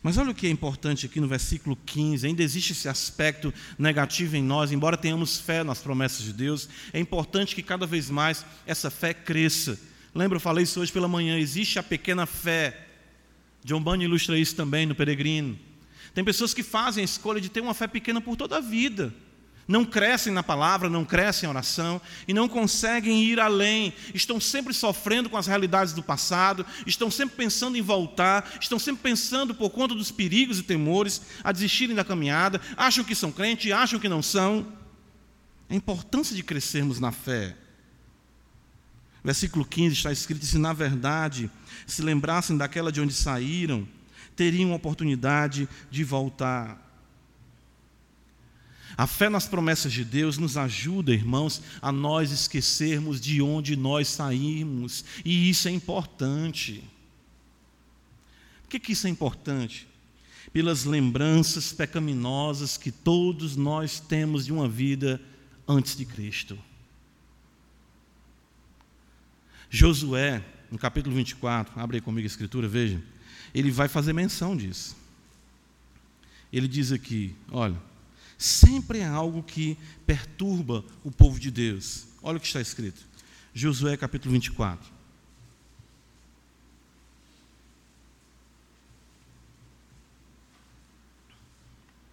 [0.00, 4.36] Mas olha o que é importante aqui no versículo 15: ainda existe esse aspecto negativo
[4.36, 8.46] em nós, embora tenhamos fé nas promessas de Deus, é importante que cada vez mais
[8.64, 9.76] essa fé cresça.
[10.14, 12.86] Lembra, eu falei isso hoje pela manhã: existe a pequena fé.
[13.64, 15.58] John Bunyan ilustra isso também no Peregrino.
[16.14, 19.12] Tem pessoas que fazem a escolha de ter uma fé pequena por toda a vida
[19.66, 24.74] não crescem na palavra, não crescem em oração e não conseguem ir além, estão sempre
[24.74, 29.70] sofrendo com as realidades do passado, estão sempre pensando em voltar, estão sempre pensando por
[29.70, 34.08] conta dos perigos e temores a desistirem da caminhada, acham que são crentes, acham que
[34.08, 34.66] não são.
[35.68, 37.56] A importância de crescermos na fé.
[39.24, 41.50] Versículo 15 está escrito: se na verdade
[41.86, 43.88] se lembrassem daquela de onde saíram,
[44.36, 46.84] teriam a oportunidade de voltar.
[48.96, 54.08] A fé nas promessas de Deus nos ajuda, irmãos, a nós esquecermos de onde nós
[54.08, 56.84] saímos, e isso é importante.
[58.62, 59.88] Por que, que isso é importante?
[60.52, 65.20] Pelas lembranças pecaminosas que todos nós temos de uma vida
[65.66, 66.56] antes de Cristo.
[69.68, 73.02] Josué, no capítulo 24, abre aí comigo a escritura, veja,
[73.54, 74.96] ele vai fazer menção disso.
[76.52, 77.80] Ele diz aqui: olha
[78.38, 82.06] sempre é algo que perturba o povo de Deus.
[82.22, 83.00] Olha o que está escrito.
[83.52, 84.92] Josué capítulo 24.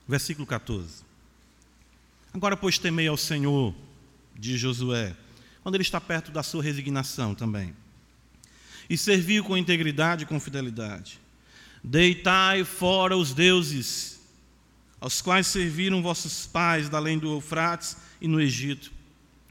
[0.07, 1.03] Versículo 14.
[2.33, 3.73] Agora, pois, temei ao Senhor,
[4.35, 5.15] diz Josué,
[5.63, 7.75] quando ele está perto da sua resignação também,
[8.89, 11.20] e serviu com integridade e com fidelidade.
[11.83, 14.19] Deitai fora os deuses
[14.99, 18.91] aos quais serviram vossos pais da além do Eufrates e no Egito,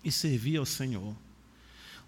[0.04, 1.16] e servia ao Senhor.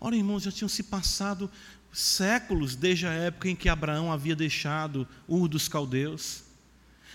[0.00, 1.50] Ora, irmãos, já tinham se passado
[1.92, 6.44] séculos desde a época em que Abraão havia deixado Ur dos caldeus.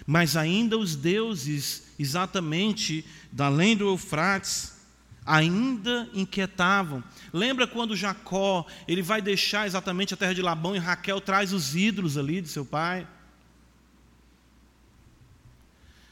[0.06, 4.74] Mas ainda os deuses, exatamente da além do Eufrates,
[5.28, 7.04] ainda inquietavam.
[7.34, 11.76] Lembra quando Jacó, ele vai deixar exatamente a terra de Labão e Raquel traz os
[11.76, 13.06] ídolos ali de seu pai?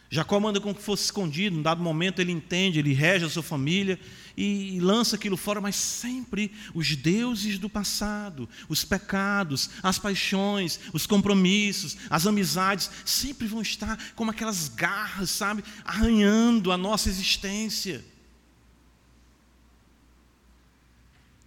[0.09, 3.41] Jacó manda com que fosse escondido, em dado momento ele entende, ele rege a sua
[3.41, 3.99] família
[4.37, 11.07] e, lança aquilo fora, mas sempre os deuses do passado, os pecados, as paixões, os
[11.07, 18.03] compromissos, as amizades, sempre vão estar como aquelas garras, sabe, arranhando a nossa existência.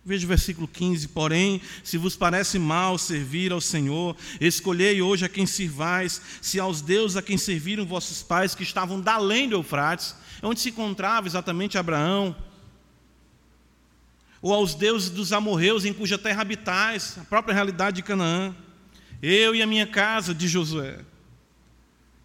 [0.05, 5.29] Veja o versículo 15: Porém, se vos parece mal servir ao Senhor, escolhei hoje a
[5.29, 9.57] quem sirvais, se aos deuses a quem serviram vossos pais que estavam da além do
[9.57, 12.35] Eufrates, onde se encontrava exatamente Abraão,
[14.41, 18.55] ou aos deuses dos amorreus em cuja terra habitais, a própria realidade de Canaã.
[19.21, 21.01] Eu e a minha casa, de Josué,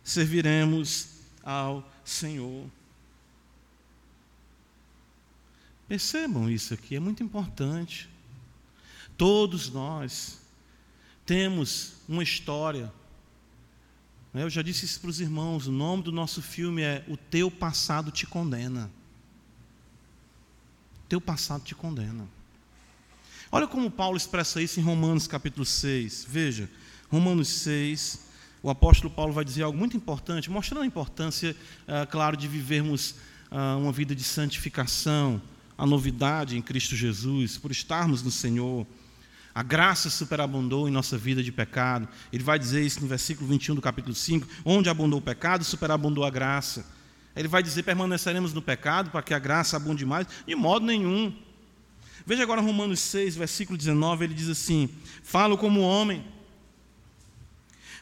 [0.03, 1.07] serviremos
[1.43, 2.65] ao Senhor.
[5.87, 8.09] Percebam isso aqui, é muito importante.
[9.17, 10.39] Todos nós
[11.25, 12.91] temos uma história.
[14.33, 14.43] Né?
[14.43, 17.51] Eu já disse isso para os irmãos: o nome do nosso filme é O Teu
[17.51, 18.89] Passado Te Condena.
[21.03, 22.27] O teu passado te condena.
[23.51, 26.25] Olha como Paulo expressa isso em Romanos capítulo 6.
[26.27, 26.67] Veja,
[27.11, 28.25] Romanos 6,
[28.63, 33.11] o apóstolo Paulo vai dizer algo muito importante, mostrando a importância, uh, claro, de vivermos
[33.51, 35.39] uh, uma vida de santificação,
[35.77, 38.85] a novidade em Cristo Jesus, por estarmos no Senhor.
[39.55, 42.07] A graça superabundou em nossa vida de pecado.
[42.31, 46.23] Ele vai dizer isso no versículo 21 do capítulo 5: onde abundou o pecado, superabundou
[46.23, 46.85] a graça.
[47.35, 50.27] Ele vai dizer: permaneceremos no pecado para que a graça abunde mais?
[50.47, 51.35] De modo nenhum.
[52.25, 54.89] Veja agora Romanos 6, versículo 19, ele diz assim:
[55.23, 56.25] Falo como homem,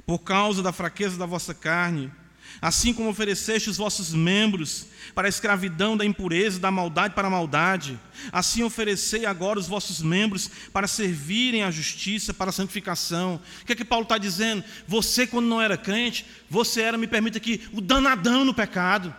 [0.06, 2.12] por causa da fraqueza da vossa carne,
[2.60, 7.32] assim como ofereceste os vossos membros para a escravidão da impureza da maldade para a
[7.32, 8.00] maldade,
[8.32, 13.40] assim oferecei agora os vossos membros para servirem à justiça, para a santificação.
[13.62, 14.64] O que é que Paulo está dizendo?
[14.88, 19.14] Você, quando não era crente, você era, me permita aqui, o danadão no pecado.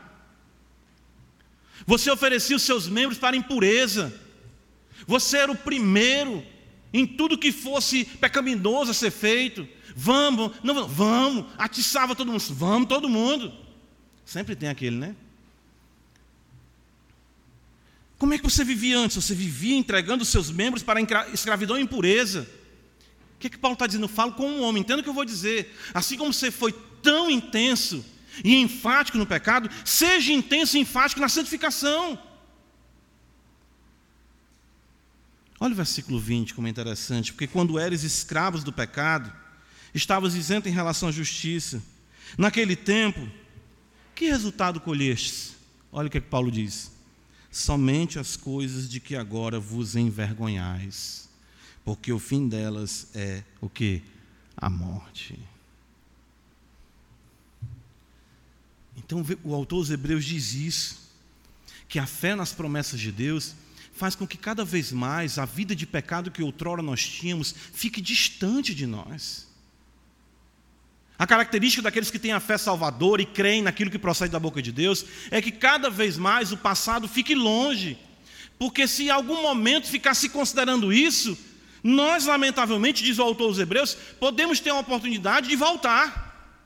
[1.87, 4.13] Você oferecia os seus membros para a impureza.
[5.07, 6.45] Você era o primeiro
[6.93, 9.67] em tudo que fosse pecaminoso a ser feito.
[9.97, 13.53] Vamos, não, vamos, atiçava todo mundo, vamos todo mundo.
[14.25, 15.17] Sempre tem aquele, né?
[18.19, 19.17] Como é que você vivia antes?
[19.17, 21.01] Você vivia entregando seus membros para
[21.33, 22.49] escravidão e impureza.
[23.35, 24.05] O que, é que Paulo está dizendo?
[24.05, 25.77] Eu falo como um homem, entenda o que eu vou dizer.
[25.93, 26.73] Assim como você foi
[27.03, 28.05] tão intenso
[28.45, 32.17] e enfático no pecado, seja intenso e enfático na santificação.
[35.63, 39.33] Olha o versículo 20, como é interessante, porque quando eres escravos do pecado,
[39.95, 41.81] estavas isento em relação à justiça.
[42.37, 43.31] Naquele tempo,
[44.13, 45.55] que resultado colhestes?
[45.93, 46.91] Olha o que, é que Paulo diz:
[47.49, 51.29] somente as coisas de que agora vos envergonhais,
[51.85, 54.03] porque o fim delas é o que?
[54.57, 55.39] A morte.
[58.97, 61.09] Então o autor dos Hebreus diz isso,
[61.89, 63.55] que a fé nas promessas de Deus
[63.93, 68.01] faz com que cada vez mais a vida de pecado que outrora nós tínhamos fique
[68.01, 69.47] distante de nós.
[71.19, 74.61] A característica daqueles que têm a fé salvadora e creem naquilo que procede da boca
[74.61, 77.97] de Deus é que cada vez mais o passado fique longe.
[78.59, 81.39] Porque se em algum momento ficar se considerando isso,
[81.83, 86.57] nós, lamentavelmente, diz o autor dos Hebreus, podemos ter uma oportunidade de voltar.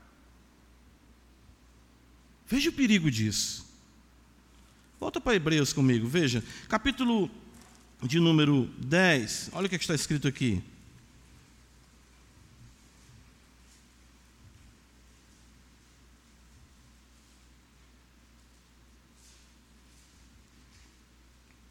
[2.47, 3.66] Veja o perigo disso.
[4.99, 6.43] Volta para Hebreus comigo, veja.
[6.67, 7.29] Capítulo
[8.01, 10.61] de número 10, olha o que está escrito aqui.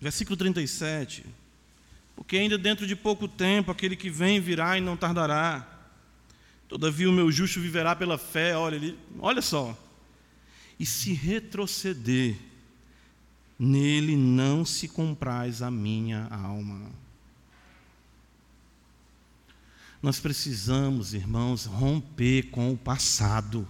[0.01, 1.25] Versículo 37.
[2.15, 5.67] Porque ainda dentro de pouco tempo aquele que vem virá e não tardará.
[6.69, 8.57] Todavia o meu justo viverá pela fé.
[8.57, 9.77] Olha, ele, olha só
[10.79, 12.37] e se retroceder,
[13.59, 16.91] nele não se compraz a minha alma.
[20.03, 23.67] Nós precisamos, irmãos, romper com o passado.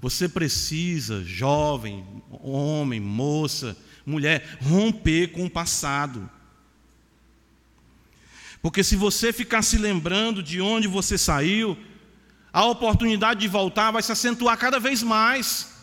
[0.00, 6.28] Você precisa, jovem, homem, moça, mulher, romper com o passado.
[8.60, 11.78] Porque se você ficar se lembrando de onde você saiu,
[12.52, 15.73] a oportunidade de voltar vai se acentuar cada vez mais.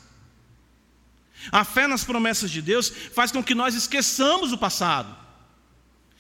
[1.52, 5.16] A fé nas promessas de Deus faz com que nós esqueçamos o passado,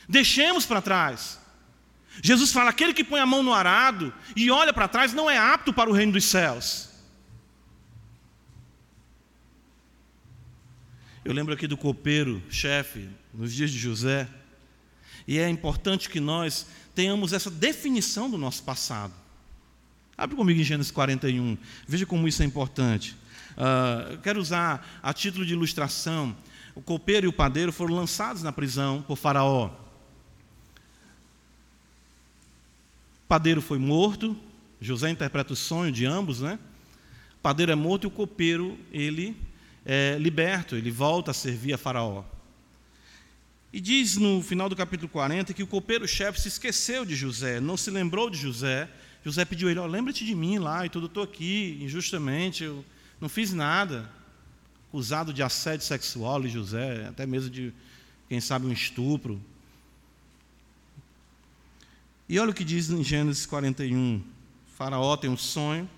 [0.07, 1.39] deixemos para trás.
[2.22, 5.38] Jesus fala: aquele que põe a mão no arado e olha para trás não é
[5.38, 6.89] apto para o reino dos céus.
[11.24, 14.28] Eu lembro aqui do copeiro, chefe, nos dias de José,
[15.28, 16.65] e é importante que nós
[16.95, 19.13] tenhamos essa definição do nosso passado.
[20.17, 21.57] Abre comigo em Gênesis 41.
[21.88, 23.15] Veja como isso é importante.
[23.58, 26.36] Uh, quero usar a título de ilustração.
[26.76, 29.68] O copeiro e o padeiro foram lançados na prisão por Faraó.
[33.24, 34.38] O padeiro foi morto.
[34.80, 36.58] José interpreta o sonho de ambos, né?
[37.36, 39.36] O padeiro é morto e o copeiro, ele
[39.86, 42.24] é liberto, ele volta a servir a Faraó.
[43.74, 47.78] E diz no final do capítulo 40 que o copeiro-chefe se esqueceu de José, não
[47.78, 48.89] se lembrou de José,
[49.24, 52.84] José pediu a ele: oh, lembra-te de mim lá e tudo, estou aqui injustamente, eu
[53.22, 54.09] não fiz nada.
[54.89, 57.72] Acusado de assédio sexual, José, até mesmo de,
[58.28, 59.41] quem sabe, um estupro.
[62.28, 64.22] E olha o que diz em Gênesis 41.
[64.76, 65.89] Faraó tem um sonho.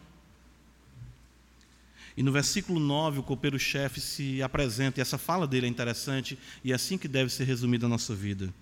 [2.15, 6.71] E no versículo 9, o copeiro-chefe se apresenta, e essa fala dele é interessante, e
[6.71, 8.53] é assim que deve ser resumida a nossa vida.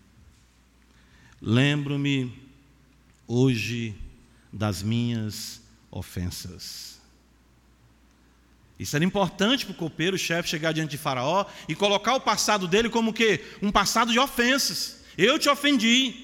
[1.42, 2.34] Lembro-me
[3.28, 3.96] hoje
[4.54, 6.91] das minhas ofensas.
[8.82, 12.20] Isso era importante para o copeiro, o chefe, chegar diante de Faraó e colocar o
[12.20, 15.04] passado dele como que um passado de ofensas.
[15.16, 16.16] Eu te ofendi.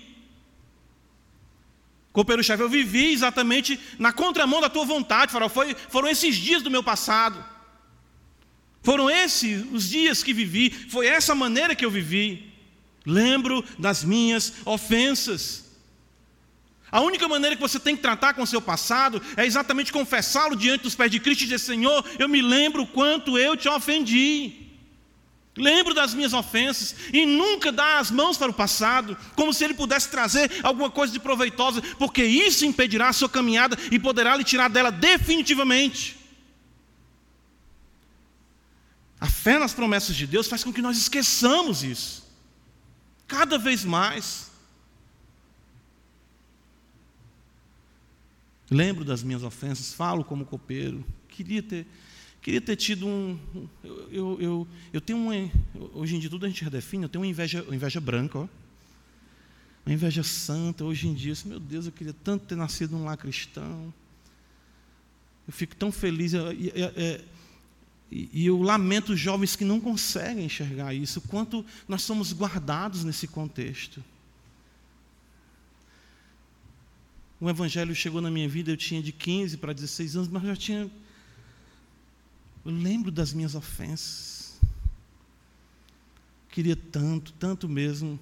[2.11, 5.49] Copeiro chefe, eu vivi exatamente na contramão da tua vontade, farol.
[5.49, 7.45] Foi, foram esses dias do meu passado.
[8.81, 12.51] Foram esses os dias que vivi, foi essa maneira que eu vivi.
[13.05, 15.66] Lembro das minhas ofensas.
[16.91, 20.55] A única maneira que você tem que tratar com o seu passado é exatamente confessá-lo
[20.55, 23.67] diante dos pés de Cristo e dizer: Senhor, eu me lembro o quanto eu te
[23.67, 24.67] ofendi.
[25.57, 29.73] Lembro das minhas ofensas e nunca dar as mãos para o passado, como se ele
[29.73, 34.43] pudesse trazer alguma coisa de proveitosa, porque isso impedirá a sua caminhada e poderá lhe
[34.43, 36.15] tirar dela definitivamente.
[39.19, 42.23] A fé nas promessas de Deus faz com que nós esqueçamos isso,
[43.27, 44.46] cada vez mais.
[48.69, 51.87] Lembro das minhas ofensas, falo como copeiro, queria ter
[52.47, 53.37] Queria ter tido um.
[53.83, 55.33] Eu, eu, eu, eu tenho uma.
[55.93, 58.47] Hoje em dia tudo a gente redefine, eu tenho uma inveja, uma inveja branca, ó.
[59.85, 60.85] Uma inveja santa.
[60.85, 63.93] Hoje em dia, meu Deus, eu queria tanto ter nascido num lar cristão.
[65.45, 66.31] Eu fico tão feliz.
[66.31, 66.37] E,
[68.09, 73.03] e, e, eu lamento os jovens que não conseguem enxergar isso, quanto nós somos guardados
[73.03, 74.01] nesse contexto.
[77.39, 80.55] O Evangelho chegou na minha vida, eu tinha de 15 para 16 anos, mas já
[80.55, 80.91] tinha
[82.67, 84.59] eu lembro das minhas ofensas.
[86.49, 88.19] Queria tanto, tanto mesmo.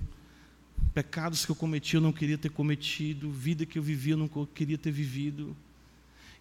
[0.94, 3.32] Pecados que eu cometi, eu não queria ter cometido.
[3.32, 5.58] Vida que eu vivia, eu não queria ter vivido.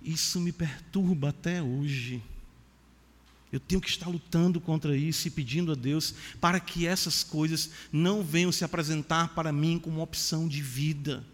[0.03, 2.23] Isso me perturba até hoje.
[3.51, 7.71] Eu tenho que estar lutando contra isso e pedindo a Deus para que essas coisas
[7.91, 11.25] não venham se apresentar para mim como opção de vida.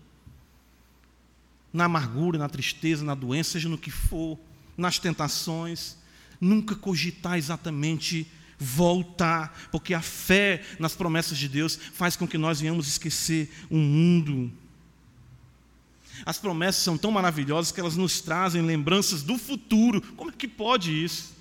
[1.73, 4.39] Na amargura, na tristeza, na doença, seja no que for,
[4.77, 6.01] nas tentações
[6.41, 8.27] nunca cogitar exatamente
[8.59, 13.77] voltar, porque a fé nas promessas de Deus faz com que nós venhamos esquecer o
[13.77, 14.53] mundo.
[16.25, 20.01] As promessas são tão maravilhosas que elas nos trazem lembranças do futuro.
[20.17, 21.35] Como é que pode isso?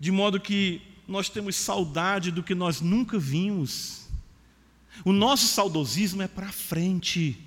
[0.00, 4.01] De modo que nós temos saudade do que nós nunca vimos.
[5.04, 7.38] O nosso saudosismo é para frente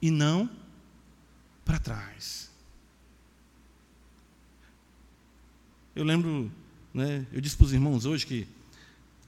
[0.00, 0.50] e não
[1.64, 2.50] para trás.
[5.94, 6.50] Eu lembro,
[6.92, 8.46] né, eu disse para os irmãos hoje que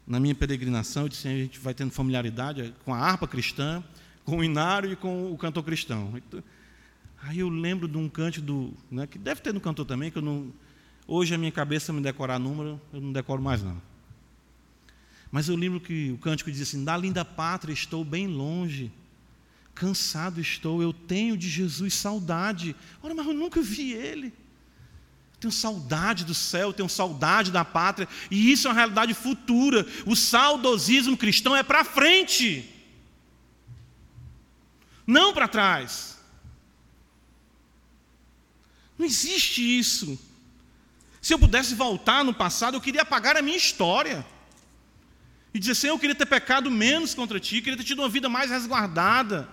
[0.07, 3.84] na minha peregrinação, eu disse, a gente vai tendo familiaridade com a harpa cristã,
[4.24, 6.14] com o inário e com o cantor cristão.
[7.22, 10.16] Aí eu lembro de um canto do, né, que deve ter no cantor também, que
[10.16, 10.51] eu não,
[11.07, 13.80] hoje a minha cabeça me decorar número, eu não decoro mais não.
[15.31, 18.91] Mas eu lembro que o cântico dizia assim: Da linda pátria estou bem longe,
[19.74, 22.74] cansado estou, eu tenho de Jesus saudade.
[23.03, 24.33] Ora, mas eu nunca vi ele.
[25.39, 29.87] Tenho saudade do céu, tenho saudade da pátria, e isso é uma realidade futura.
[30.05, 32.68] O saudosismo cristão é para frente,
[35.07, 36.18] não para trás.
[38.99, 40.18] Não existe isso.
[41.22, 44.26] Se eu pudesse voltar no passado, eu queria apagar a minha história.
[45.53, 48.28] E dizer assim: eu queria ter pecado menos contra ti, queria ter tido uma vida
[48.28, 49.49] mais resguardada.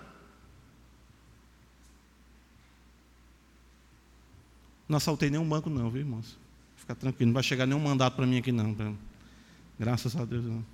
[4.88, 6.38] Não assaltei nenhum banco, não, viu, irmãos?
[6.76, 8.96] Fica tranquilo, não vai chegar nenhum mandato para mim aqui, não.
[9.78, 10.44] Graças a Deus.
[10.44, 10.64] Não.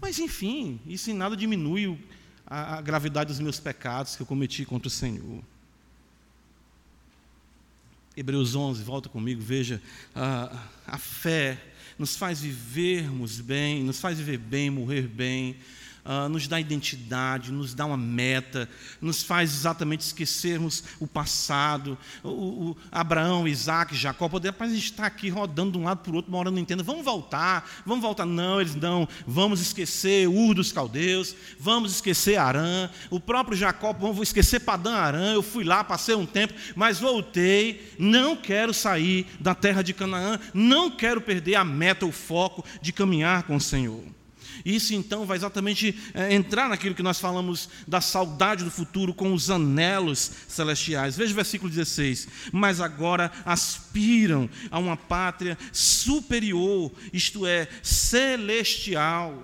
[0.00, 1.98] Mas, enfim, isso em nada diminui
[2.46, 5.42] a, a gravidade dos meus pecados que eu cometi contra o Senhor.
[8.16, 9.82] Hebreus 11, volta comigo, veja,
[10.14, 11.60] a, a fé
[11.98, 15.56] nos faz vivermos bem, nos faz viver bem, morrer bem,
[16.06, 18.68] uh, nos dá identidade, nos dá uma meta,
[19.00, 21.98] nos faz exatamente esquecermos o passado.
[22.22, 26.30] O, o Abraão, Isaac, Jacó, poder, está aqui rodando de um lado para o outro,
[26.30, 28.24] uma hora não entenda, vamos voltar, vamos voltar.
[28.24, 34.20] Não, eles não, vamos esquecer Ur dos caldeus, vamos esquecer Arã, o próprio Jacó, vamos
[34.20, 39.54] esquecer Padã Arã, eu fui lá, passei um tempo, mas voltei, não quero sair da
[39.54, 44.02] terra de Canaã, não quero perder a meta, o foco de caminhar com o Senhor.
[44.66, 49.32] Isso então vai exatamente é, entrar naquilo que nós falamos da saudade do futuro com
[49.32, 51.16] os anelos celestiais.
[51.16, 52.26] Veja o versículo 16.
[52.52, 59.40] Mas agora aspiram a uma pátria superior, isto é, celestial.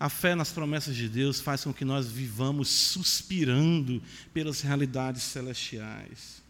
[0.00, 4.02] A fé nas promessas de Deus faz com que nós vivamos suspirando
[4.32, 6.43] pelas realidades celestiais.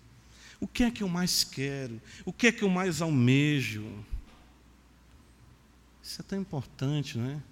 [0.61, 2.01] O que é que eu mais quero?
[2.25, 3.85] O que é que eu mais almejo?
[6.03, 7.43] Isso é tão importante, não é?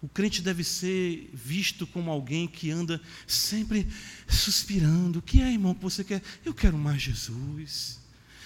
[0.00, 3.88] O crente deve ser visto como alguém que anda sempre
[4.28, 5.18] suspirando.
[5.18, 6.22] O que é, irmão, que você quer?
[6.44, 8.00] Eu quero mais Jesus.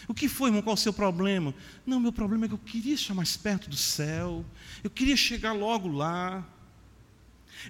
[0.09, 0.63] O que foi, irmão?
[0.63, 1.55] Qual o seu problema?
[1.85, 4.45] Não, meu problema é que eu queria estar mais perto do céu,
[4.83, 6.47] eu queria chegar logo lá.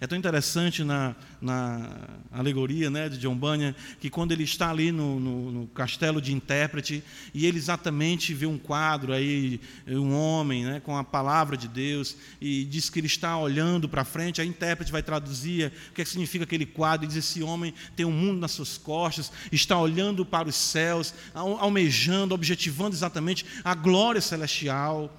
[0.01, 4.90] É tão interessante na, na alegoria né, de John Bunyan que quando ele está ali
[4.90, 7.03] no, no, no, castelo de intérprete
[7.34, 12.16] e ele exatamente vê um quadro aí, um homem né, com a palavra de Deus
[12.40, 16.05] e diz que ele está olhando para frente, a intérprete vai traduzir o que, é
[16.05, 19.78] que significa aquele quadro e diz: esse homem tem um mundo nas suas costas, está
[19.78, 25.18] olhando para os céus, almejando, objetivando exatamente a glória celestial.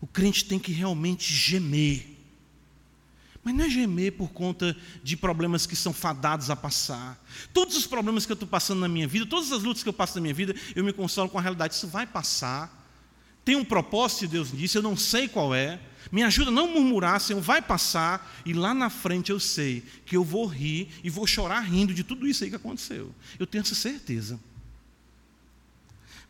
[0.00, 2.19] O crente tem que realmente gemer
[3.42, 7.22] mas não é gemer por conta de problemas que são fadados a passar.
[7.54, 9.92] Todos os problemas que eu estou passando na minha vida, todas as lutas que eu
[9.94, 12.78] passo na minha vida, eu me consolo com a realidade, isso vai passar.
[13.44, 15.80] Tem um propósito, Deus disse, eu não sei qual é.
[16.12, 20.16] Me ajuda a não murmurar, Senhor, vai passar, e lá na frente eu sei que
[20.16, 23.14] eu vou rir e vou chorar rindo de tudo isso aí que aconteceu.
[23.38, 24.38] Eu tenho essa certeza.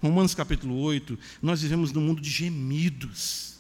[0.00, 3.59] Romanos capítulo 8, nós vivemos num mundo de gemidos.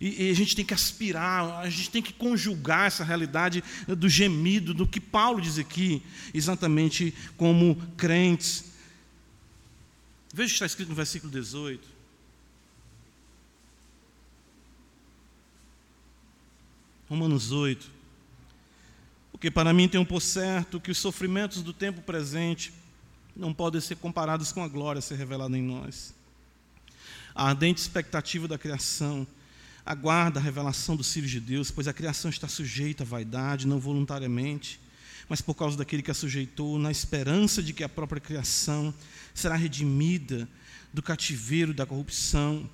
[0.00, 4.08] E, e, a gente tem que aspirar, a gente tem que conjugar essa realidade do
[4.08, 6.02] gemido, do que Paulo diz aqui,
[6.34, 8.64] exatamente como crentes.
[10.32, 11.96] Veja o que está escrito no versículo 18.
[17.08, 17.90] Romanos 8.
[19.32, 22.72] Porque para mim tem um por certo que os sofrimentos do tempo presente
[23.36, 26.14] não podem ser comparados com a glória a ser revelada em nós.
[27.34, 29.26] A ardente expectativa da criação
[29.86, 33.78] aguarda a revelação dos filhos de Deus, pois a criação está sujeita à vaidade, não
[33.78, 34.80] voluntariamente,
[35.28, 38.92] mas por causa daquele que a sujeitou, na esperança de que a própria criação
[39.32, 40.48] será redimida
[40.92, 42.68] do cativeiro da corrupção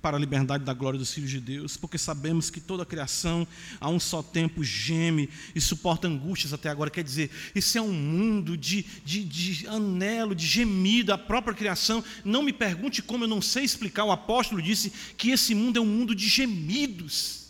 [0.00, 3.46] para a liberdade da glória dos filhos de Deus, porque sabemos que toda a criação
[3.80, 6.90] a um só tempo geme e suporta angústias até agora.
[6.90, 12.02] Quer dizer, esse é um mundo de, de, de anelo, de gemido, a própria criação.
[12.24, 14.04] Não me pergunte como eu não sei explicar.
[14.04, 17.48] O apóstolo disse que esse mundo é um mundo de gemidos.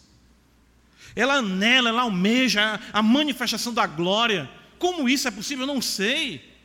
[1.15, 4.51] Ela anela, ela almeja a manifestação da glória.
[4.79, 5.65] Como isso é possível?
[5.65, 6.57] Eu não sei.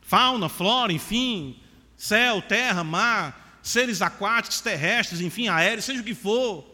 [0.00, 1.56] Fauna, flora, enfim,
[1.96, 6.70] céu, terra, mar, seres aquáticos, terrestres, enfim, aéreos, seja o que for.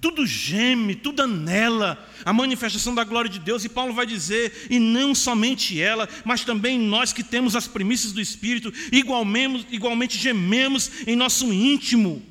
[0.00, 4.78] Tudo geme, tudo anela a manifestação da glória de Deus, e Paulo vai dizer, e
[4.78, 11.06] não somente ela, mas também nós que temos as primícias do Espírito, igualmente, igualmente gememos
[11.06, 12.24] em nosso íntimo.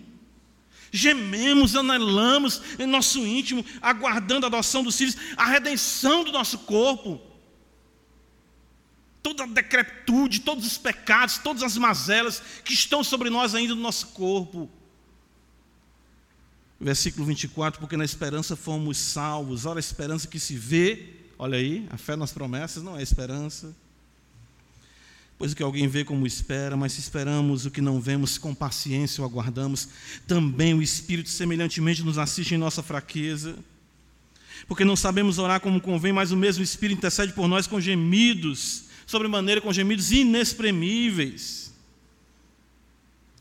[0.92, 7.29] Gememos, anelamos em nosso íntimo, aguardando a adoção dos filhos, a redenção do nosso corpo
[9.34, 13.82] toda a decrepitude, todos os pecados, todas as mazelas que estão sobre nós ainda no
[13.82, 14.70] nosso corpo.
[16.80, 19.66] Versículo 24, porque na esperança fomos salvos.
[19.66, 23.76] Olha a esperança que se vê, olha aí, a fé nas promessas não é esperança.
[25.38, 28.54] Pois o que alguém vê como espera, mas se esperamos o que não vemos, com
[28.54, 29.88] paciência o aguardamos,
[30.28, 33.58] também o Espírito semelhantemente nos assiste em nossa fraqueza.
[34.68, 38.89] Porque não sabemos orar como convém, mas o mesmo Espírito intercede por nós com gemidos
[39.10, 41.74] sobremaneira com gemidos inexprimíveis.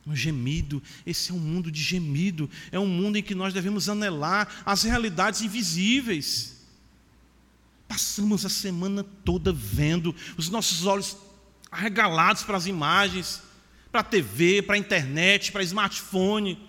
[0.06, 3.86] Um gemido, esse é um mundo de gemido, é um mundo em que nós devemos
[3.86, 6.56] anelar as realidades invisíveis.
[7.86, 11.18] Passamos a semana toda vendo, os nossos olhos
[11.70, 13.42] arregalados para as imagens,
[13.92, 16.66] para a TV, para a internet, para smartphone,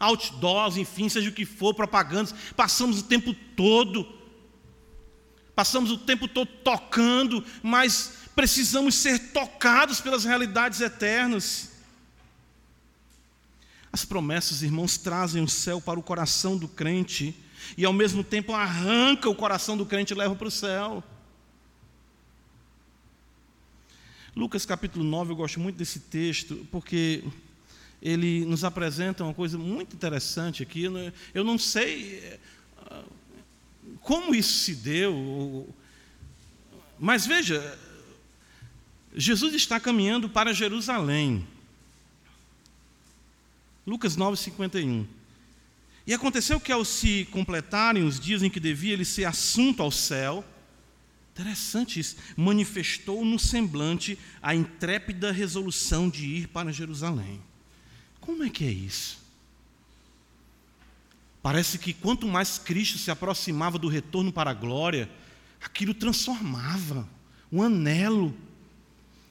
[0.00, 2.34] outdoors, enfim, seja o que for, propagandas.
[2.56, 4.08] Passamos o tempo todo,
[5.54, 11.72] passamos o tempo todo tocando, mas precisamos ser tocados pelas realidades eternas.
[13.92, 17.34] As promessas, irmãos, trazem o céu para o coração do crente
[17.76, 21.02] e ao mesmo tempo arranca o coração do crente e leva para o céu.
[24.36, 27.24] Lucas capítulo 9, eu gosto muito desse texto, porque
[28.00, 30.84] ele nos apresenta uma coisa muito interessante aqui.
[31.34, 32.38] Eu não sei
[32.88, 33.02] eh,
[34.00, 35.74] como isso se deu,
[37.00, 37.76] mas veja,
[39.20, 41.44] Jesus está caminhando para Jerusalém.
[43.84, 45.04] Lucas 9, 51.
[46.06, 49.90] E aconteceu que, ao se completarem os dias em que devia ele ser assunto ao
[49.90, 50.44] céu,
[51.32, 57.42] interessante isso, manifestou no semblante a intrépida resolução de ir para Jerusalém.
[58.20, 59.18] Como é que é isso?
[61.42, 65.10] Parece que quanto mais Cristo se aproximava do retorno para a glória,
[65.60, 67.08] aquilo transformava,
[67.50, 68.32] um anelo,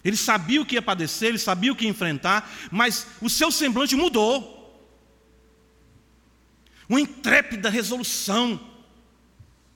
[0.08, 3.52] ele sabia o que ia padecer, ele sabia o que ia enfrentar, mas o seu
[3.52, 4.56] semblante mudou.
[6.88, 8.58] Uma intrépida resolução.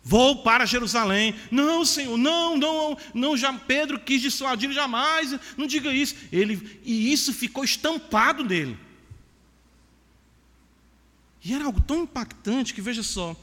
[0.02, 1.36] Vou para Jerusalém.
[1.52, 6.16] Não, Senhor, não, não, não, já Pedro quis dissuadir jamais, não diga isso.
[6.32, 8.80] Ele, e isso ficou estampado nele.
[11.44, 13.36] E era algo tão impactante que, veja só,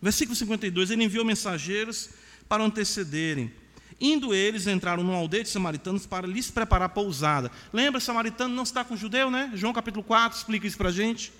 [0.00, 2.10] versículo 52, ele enviou mensageiros
[2.48, 3.52] para antecederem.
[4.00, 7.50] Indo eles, entraram numa aldeia de samaritanos para lhes preparar pousada.
[7.72, 9.50] Lembra, samaritano não está com judeu, né?
[9.54, 11.32] João capítulo 4 explica isso para a gente.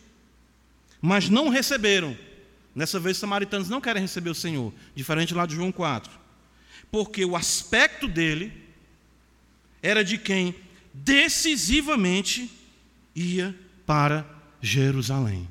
[1.01, 2.17] Mas não receberam.
[2.75, 6.11] Nessa vez, os samaritanos não querem receber o Senhor, diferente lá de João 4.
[6.91, 8.53] Porque o aspecto dele
[9.83, 10.55] era de quem
[10.93, 12.51] decisivamente
[13.15, 13.55] ia
[13.85, 14.27] para
[14.61, 15.49] Jerusalém.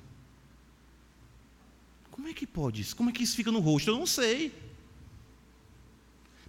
[2.09, 2.95] Como é que pode isso?
[2.95, 3.91] Como é que isso fica no rosto?
[3.91, 4.51] Eu não sei.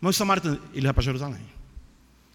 [0.07, 1.43] Mas o samaritano, ele vai para Jerusalém.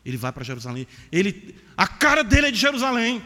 [0.04, 0.86] Ele vai para Jerusalém.
[1.10, 3.24] Ele, a cara dele é de Jerusalém.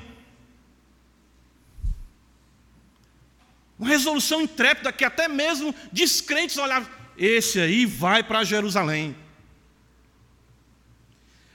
[3.80, 6.88] Uma resolução intrépida que até mesmo descrentes olhavam.
[7.18, 9.16] Esse aí vai para Jerusalém.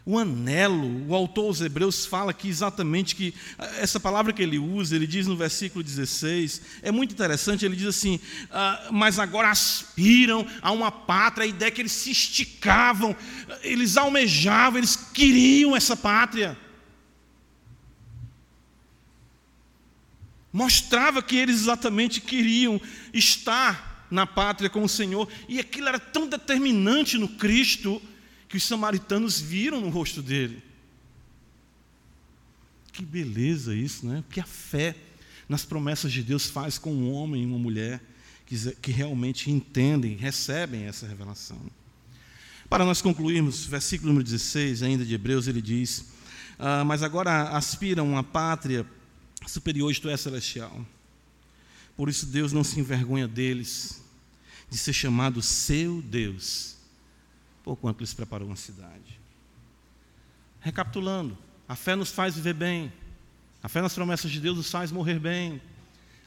[0.04, 3.34] O anelo, o autor aos Hebreus fala aqui exatamente que
[3.78, 7.66] essa palavra que ele usa, ele diz no versículo 16, é muito interessante.
[7.66, 8.18] Ele diz assim:
[8.50, 13.14] ah, Mas agora aspiram a uma pátria, a ideia que eles se esticavam,
[13.62, 16.56] eles almejavam, eles queriam essa pátria.
[20.50, 22.80] Mostrava que eles exatamente queriam
[23.12, 28.02] estar na pátria com o Senhor, e aquilo era tão determinante no Cristo
[28.50, 30.60] que os samaritanos viram no rosto dele.
[32.92, 34.24] Que beleza isso, né?
[34.28, 34.96] Que a fé
[35.48, 38.02] nas promessas de Deus faz com um homem e uma mulher
[38.44, 41.60] que, que realmente entendem, recebem essa revelação.
[42.68, 46.06] Para nós concluirmos, versículo número 16, ainda de Hebreus, ele diz:
[46.58, 48.84] ah, Mas agora aspiram uma pátria
[49.46, 50.84] superior, isto é, celestial.
[51.96, 54.02] Por isso Deus não se envergonha deles,
[54.68, 56.79] de ser chamado seu Deus
[57.62, 59.20] por quanto lhes preparou uma cidade.
[60.60, 61.36] Recapitulando,
[61.68, 62.92] a fé nos faz viver bem,
[63.62, 65.60] a fé nas promessas de Deus nos faz morrer bem,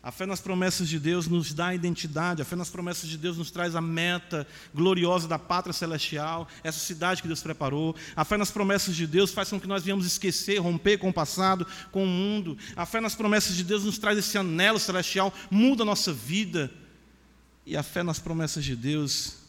[0.03, 3.37] a fé nas promessas de Deus nos dá identidade, a fé nas promessas de Deus
[3.37, 7.95] nos traz a meta gloriosa da pátria celestial, essa cidade que Deus preparou.
[8.13, 11.13] A fé nas promessas de Deus faz com que nós venhamos esquecer, romper com o
[11.13, 12.57] passado, com o mundo.
[12.75, 16.69] A fé nas promessas de Deus nos traz esse anelo celestial, muda a nossa vida.
[17.65, 19.42] E a fé nas promessas de Deus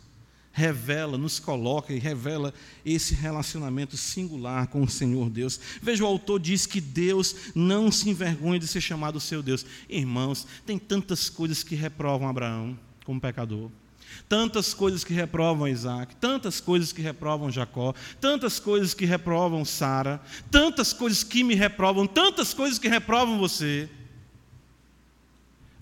[0.55, 2.55] revela, nos coloca e revela
[2.87, 5.59] esse relacionamento singular com o Senhor Deus.
[5.83, 9.67] Veja, o autor diz que Deus não se envergonha de ser chamado seu Deus.
[9.89, 13.69] Irmãos, tem tantas coisas que reprovam Abraão como pecador.
[14.29, 20.23] Tantas coisas que reprovam Isaac, tantas coisas que reprovam Jacó, tantas coisas que reprovam Sara,
[20.53, 23.91] tantas coisas que me reprovam, tantas coisas que reprovam você.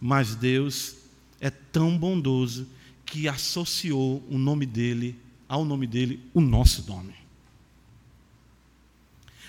[0.00, 0.94] Mas Deus
[1.42, 2.66] é tão bondoso
[3.12, 7.12] que associou o nome dele ao nome dele, o nosso nome.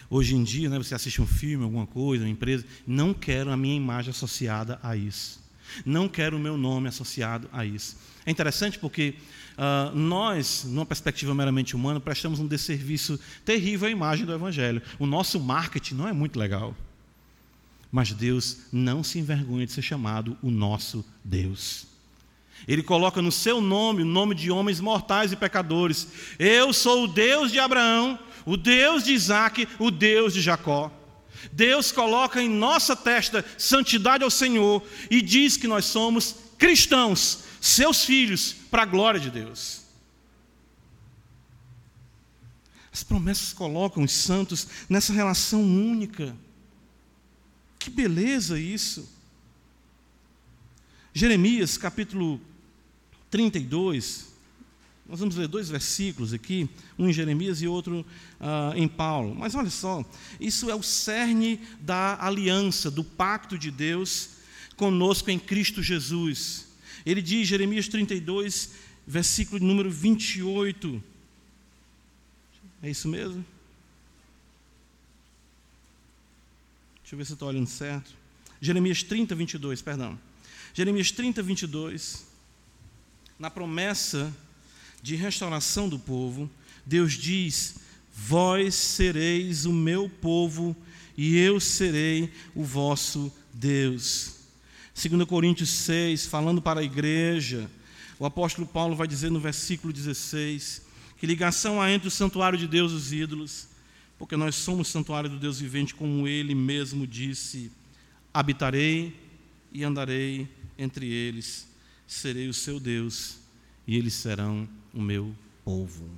[0.10, 3.56] Hoje em dia, né, você assiste um filme, alguma coisa, uma empresa, não quero a
[3.56, 5.42] minha imagem associada a isso.
[5.86, 7.96] Não quero o meu nome associado a isso.
[8.26, 9.16] É interessante porque
[9.54, 14.82] uh, nós, numa perspectiva meramente humana, prestamos um desserviço terrível à imagem do Evangelho.
[15.00, 16.76] O nosso marketing não é muito legal.
[17.90, 21.93] Mas Deus não se envergonha de ser chamado o nosso Deus.
[22.68, 26.08] Ele coloca no seu nome o nome de homens mortais e pecadores.
[26.40, 30.92] Eu sou o Deus de Abraão, o Deus de Isaac, o Deus de Jacó.
[31.52, 38.06] Deus coloca em nossa testa santidade ao Senhor e diz que nós somos cristãos, seus
[38.06, 39.82] filhos, para a glória de Deus.
[42.94, 46.36] As promessas colocam os santos nessa relação única.
[47.80, 49.12] Que beleza isso!
[51.14, 52.40] Jeremias capítulo
[53.34, 54.28] 32,
[55.10, 56.70] nós vamos ler dois versículos aqui,
[57.00, 58.06] um em Jeremias e outro
[58.40, 59.34] uh, em Paulo.
[59.34, 60.06] Mas olha só,
[60.40, 64.30] isso é o cerne da aliança, do pacto de Deus
[64.78, 66.68] conosco em Cristo Jesus.
[67.04, 68.70] Ele diz, Jeremias 32,
[69.08, 71.04] versículo número 28.
[72.84, 73.44] É isso mesmo?
[77.02, 78.12] Deixa eu ver se estou olhando certo.
[78.62, 80.20] Jeremias 30, 22, perdão.
[80.76, 82.33] Jeremias 30, 22
[83.44, 84.34] na promessa
[85.02, 86.50] de restauração do povo,
[86.86, 87.76] Deus diz:
[88.16, 90.74] Vós sereis o meu povo
[91.18, 94.38] e eu serei o vosso Deus.
[94.96, 97.70] 2 Coríntios 6, falando para a igreja,
[98.18, 100.82] o apóstolo Paulo vai dizer no versículo 16:
[101.18, 103.68] Que ligação há entre o santuário de Deus e os ídolos,
[104.18, 107.70] porque nós somos santuário do Deus vivente, como ele mesmo disse:
[108.34, 109.14] Habitarei
[109.70, 111.73] e andarei entre eles
[112.14, 113.40] serei o seu Deus
[113.88, 116.10] e eles serão o meu povo.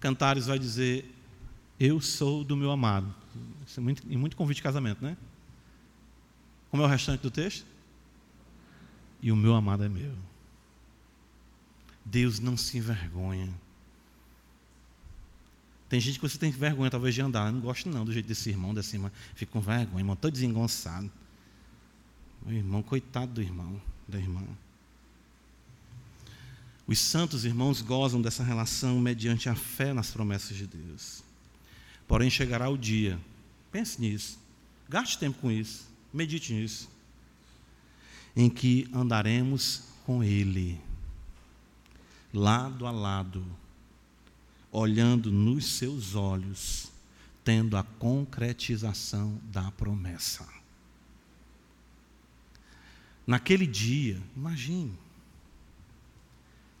[0.00, 1.12] Cantares vai dizer:
[1.78, 3.14] Eu sou do meu amado.
[3.66, 5.16] Isso é muito, em muito convite de casamento, né?
[6.70, 7.66] Como é o restante do texto?
[9.20, 10.14] E o meu amado é meu.
[12.04, 13.52] Deus não se envergonha.
[15.88, 17.46] Tem gente que você tem vergonha, talvez, de andar.
[17.46, 19.10] Eu não gosto, não, do jeito desse irmão, dessa irmã.
[19.34, 21.10] Fico com vergonha, irmão, todo desengonçado.
[22.46, 24.42] O irmão, coitado do irmão, da irmã.
[26.86, 31.22] Os santos irmãos gozam dessa relação mediante a fé nas promessas de Deus.
[32.06, 33.20] Porém, chegará o dia,
[33.70, 34.38] pense nisso,
[34.88, 36.88] gaste tempo com isso, medite nisso,
[38.34, 40.80] em que andaremos com Ele,
[42.32, 43.44] lado a lado,
[44.72, 46.90] olhando nos seus olhos,
[47.44, 50.57] tendo a concretização da promessa.
[53.28, 54.98] Naquele dia, imagine,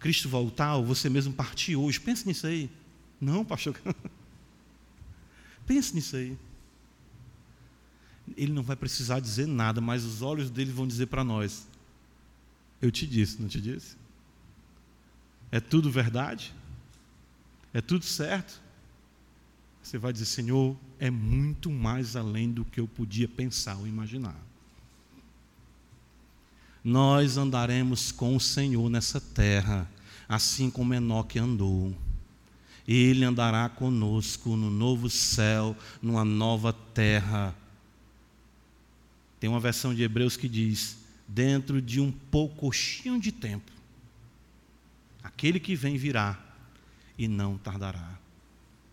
[0.00, 2.70] Cristo voltar, ou você mesmo partir hoje, pense nisso aí.
[3.20, 3.78] Não, pastor.
[5.66, 6.38] pense nisso aí.
[8.34, 11.68] Ele não vai precisar dizer nada, mas os olhos dele vão dizer para nós:
[12.80, 13.94] Eu te disse, não te disse?
[15.52, 16.54] É tudo verdade?
[17.74, 18.58] É tudo certo?
[19.82, 24.47] Você vai dizer: Senhor, é muito mais além do que eu podia pensar ou imaginar.
[26.88, 29.86] Nós andaremos com o Senhor nessa terra,
[30.26, 31.94] assim como Enoque andou.
[32.86, 37.54] Ele andará conosco no novo céu, numa nova terra.
[39.38, 40.96] Tem uma versão de Hebreus que diz:
[41.28, 43.70] dentro de um poucochinho de tempo,
[45.22, 46.42] aquele que vem virá
[47.18, 48.18] e não tardará.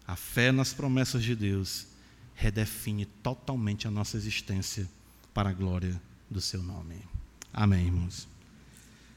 [0.05, 1.87] A fé nas promessas de Deus
[2.35, 4.85] redefine totalmente a nossa existência
[5.33, 7.14] para a glória do seu nome.
[7.57, 8.27] Amém, irmãos.